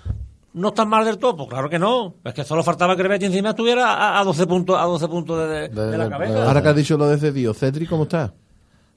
[0.53, 2.15] no están mal del todo, pues claro que no.
[2.23, 5.09] Es que solo faltaba que el Betis encima estuviera a, a 12 puntos a 12
[5.09, 6.33] puntos de, de- De- de la cabeza.
[6.33, 8.33] de- Ahora que has dicho lo de cedido, Cedric, ¿cómo está?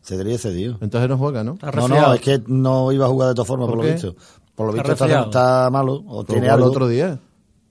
[0.03, 0.77] Cedría cedido.
[0.81, 1.57] Entonces no juega, ¿no?
[1.75, 4.15] No, no, es que no iba a jugar de todas formas, ¿Por por, lo visto.
[4.55, 6.67] Por lo visto está, malo o tiene jugó el algo.
[6.67, 7.19] otro día.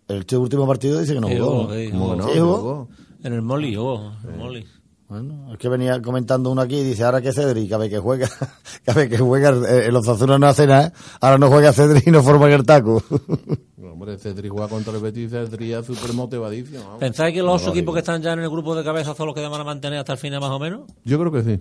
[0.09, 1.73] El último partido dice que no Sí, jugó.
[1.73, 2.17] sí, jugó.
[2.17, 2.89] no, Sí, no jugó.
[3.27, 4.65] En el Molly, oh, el Molly.
[5.09, 7.99] Bueno, es que venía comentando uno aquí y dice, ahora que Cedric, cada vez que
[7.99, 8.29] juega,
[8.85, 12.13] cada vez que juega, eh, el Osasuna no hace nada, ahora no juega Cedric y
[12.13, 13.03] no forma el taco.
[13.77, 16.99] No, hombre, Cedric juega contra el Betis, Cedric es súper motivadísimo.
[16.99, 19.35] ¿Pensáis que los No equipos que están ya en el grupo de cabeza son los
[19.35, 20.83] que van a mantener hasta el final más o menos?
[21.05, 21.61] Yo creo que sí.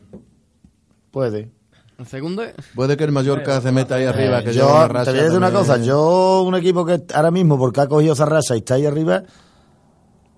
[1.10, 1.50] Puede.
[1.98, 5.04] En segunda, Puede que el Mallorca se meta ahí arriba, que Eh, lleva yo, una
[5.04, 8.14] te voy a decir una cosa, yo, un equipo que ahora mismo, porque ha cogido
[8.14, 9.24] esa racha y está ahí arriba,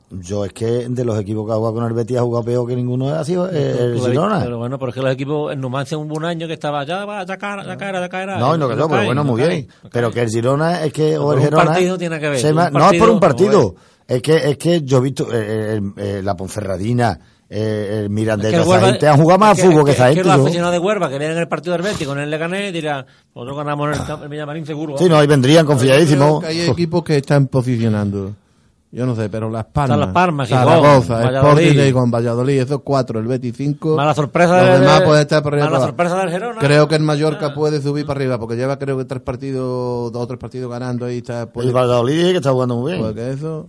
[0.10, 2.68] yo es que de los equipos que ha jugado con el Betis ha jugado peor
[2.68, 4.40] que ninguno ha sido eh, el Pero- Girona.
[4.42, 7.38] Pero bueno, porque los equipos en Numancia hubo un año que estaba ya, va, ya
[7.38, 8.38] caerá, ya caerá, ya caerá.
[8.40, 9.68] No, no quedó, pero cae, bueno, no muy bien.
[9.84, 11.66] no Pero que el Girona es que, o el un Girona.
[11.66, 13.76] partido tiene que ver, se no es por un partido.
[14.08, 18.54] Es que, es que yo he visto eh, eh, eh, la Ponferradina, eh, el Mirandés,
[18.54, 20.16] Es que el esa gente han jugado más es a fútbol que, es esa Es
[20.16, 20.30] gente.
[20.30, 23.06] que los aficionados de Huelva que vienen el partido del Betis con el Leganés dirán,
[23.36, 24.98] nosotros ganamos en el, en Villamarín seguro.
[24.98, 26.40] Sí, no, ahí vendrían confiadísimos.
[26.42, 28.32] que hay equipos que están posicionando.
[28.90, 31.62] Yo no sé, pero Las Palmas, Están Las Palmas, Zaragoza, Valladolid.
[31.66, 33.96] Sporting de con Valladolid, esos cuatro, el Betis cinco.
[33.98, 35.70] Mala sorpresa Los de- demás pueden estar por arriba.
[35.70, 36.62] mala sorpresa del Girona.
[36.62, 40.24] Creo que el Mallorca puede subir para arriba, porque lleva creo que tres partidos, dos
[40.24, 41.42] o tres partidos ganando ahí está.
[41.42, 43.04] El Puede, Valladolid que está jugando muy bien.
[43.04, 43.68] porque eso.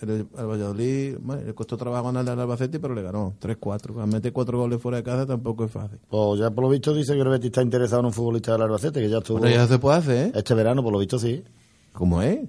[0.00, 4.02] el, al Valladolid bueno, le costó trabajo ganar al Albacete, pero le ganó 3-4.
[4.02, 6.00] A meter cuatro goles fuera de casa tampoco es fácil.
[6.10, 8.62] Pues ya por lo visto dice que el Betis está interesado en un futbolista del
[8.62, 10.32] Albacete, que ya estuvo Bueno, ya se puede hacer, ¿eh?
[10.34, 11.44] este verano, por lo visto sí.
[11.92, 12.40] ¿Cómo es?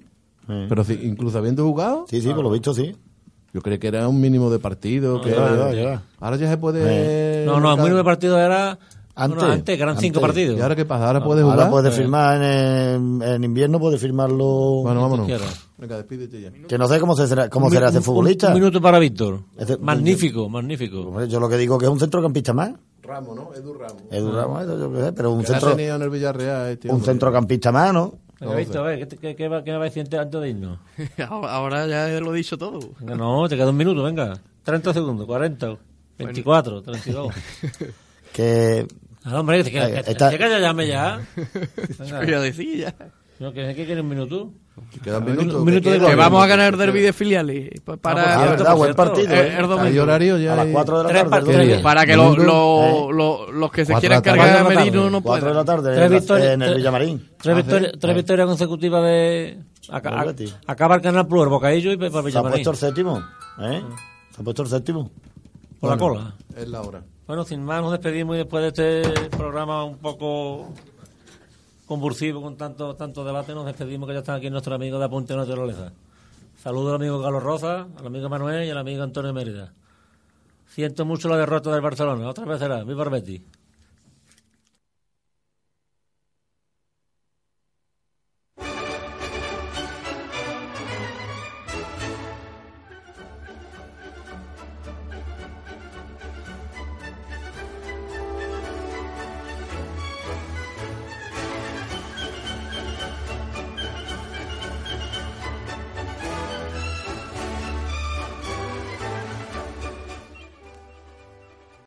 [0.46, 0.66] Sí.
[0.68, 2.94] Pero si- incluso habiendo jugado, Sí, sí, por lo visto sí.
[3.52, 5.20] yo creí que era un mínimo de partido.
[5.20, 6.02] que ya, ya, ya.
[6.20, 7.44] Ahora ya se puede.
[7.46, 8.78] No, no, el mínimo de partido era.
[9.16, 10.22] Antes, bueno, antes, que eran cinco antes.
[10.28, 10.58] partidos.
[10.58, 11.06] ¿Y ahora qué pasa?
[11.06, 11.58] ¿Ahora puede jugar?
[11.60, 14.82] Ahora puede firmar en, en invierno, puede firmarlo.
[14.82, 15.28] Bueno, vámonos.
[15.78, 16.50] Venga, despídete ya.
[16.66, 18.48] que no sé cómo se será, cómo Un será ese un- futbolista.
[18.48, 19.40] Un, minuto para Víctor.
[19.56, 21.02] Ese- magnífico, magnífico.
[21.02, 22.72] Hombre, Yo lo que digo que es un centrocampista más.
[23.02, 23.50] Ramos, ¿no?
[23.54, 24.02] Edu Ramos.
[24.10, 26.70] Edu Ramos, eso yo qué sé, pero un, Que centro, tenido en el Villarreal.
[26.70, 28.14] Este un centrocampista más, ¿no?
[28.56, 30.48] Víctor, a ver, ¿qué, te- qué, qué va, qué me va a decir antes de
[30.50, 30.78] irnos?
[31.28, 32.80] ahora, ya lo he dicho todo.
[33.00, 34.34] Venga, no, te queda un minuto, venga.
[34.64, 35.76] 30 segundos, 40,
[36.18, 37.34] 24, 32.
[38.32, 38.86] Que
[39.26, 41.20] Ah, hombre, que, que, Eh, que, está- que ya llame ya.
[41.98, 42.20] Venga.
[42.24, 42.94] Voy a decir ya.
[43.40, 44.50] No, que, que quiere un minuto.
[45.02, 45.64] Queda un Un minuto.
[45.82, 46.06] ¿qué de?
[46.06, 47.70] Que vamos a ganar el derby de filiales.
[47.86, 49.56] Ah, Para, por Ah, verdad, buen partido, Eh, ¿eh?
[49.58, 49.78] el.
[49.86, 50.52] Hay horario ya.
[50.52, 51.30] a las hay- 4 de la tarde.
[51.30, 51.82] partidos.
[51.82, 53.12] para que lo- eh.
[53.12, 56.12] lo- los que se quieran cargar a Merino no 4 de la tarde Tres en,
[56.12, 57.28] la- victorias, en el tres- Villamarín.
[57.40, 57.98] Tres, Ah, victorias, sí.
[58.00, 58.16] tres Eh.
[58.16, 59.58] victorias consecutivas de.
[60.66, 62.52] acaba el Canal Plus, el Bocaillo y para Se ha Villamarín.
[62.52, 63.22] puesto el séptimo.
[63.60, 63.82] ¿eh?
[64.34, 65.10] Se ha puesto el séptimo.
[65.80, 66.34] Por la cola.
[66.56, 67.02] Es la hora.
[67.26, 70.72] Bueno, sin más, nos despedimos y después de este programa un poco
[71.86, 75.36] convulsivo con tanto tanto debate, nos despedimos que ya están aquí nuestros amigos de Apunte
[75.36, 75.92] Naturaleza.
[76.56, 79.72] Saludos al amigo Carlos Rosa, al amigo Manuel y al amigo Antonio Mérida.
[80.66, 83.44] Siento mucho la derrota del Barcelona, otra vez será, viva el.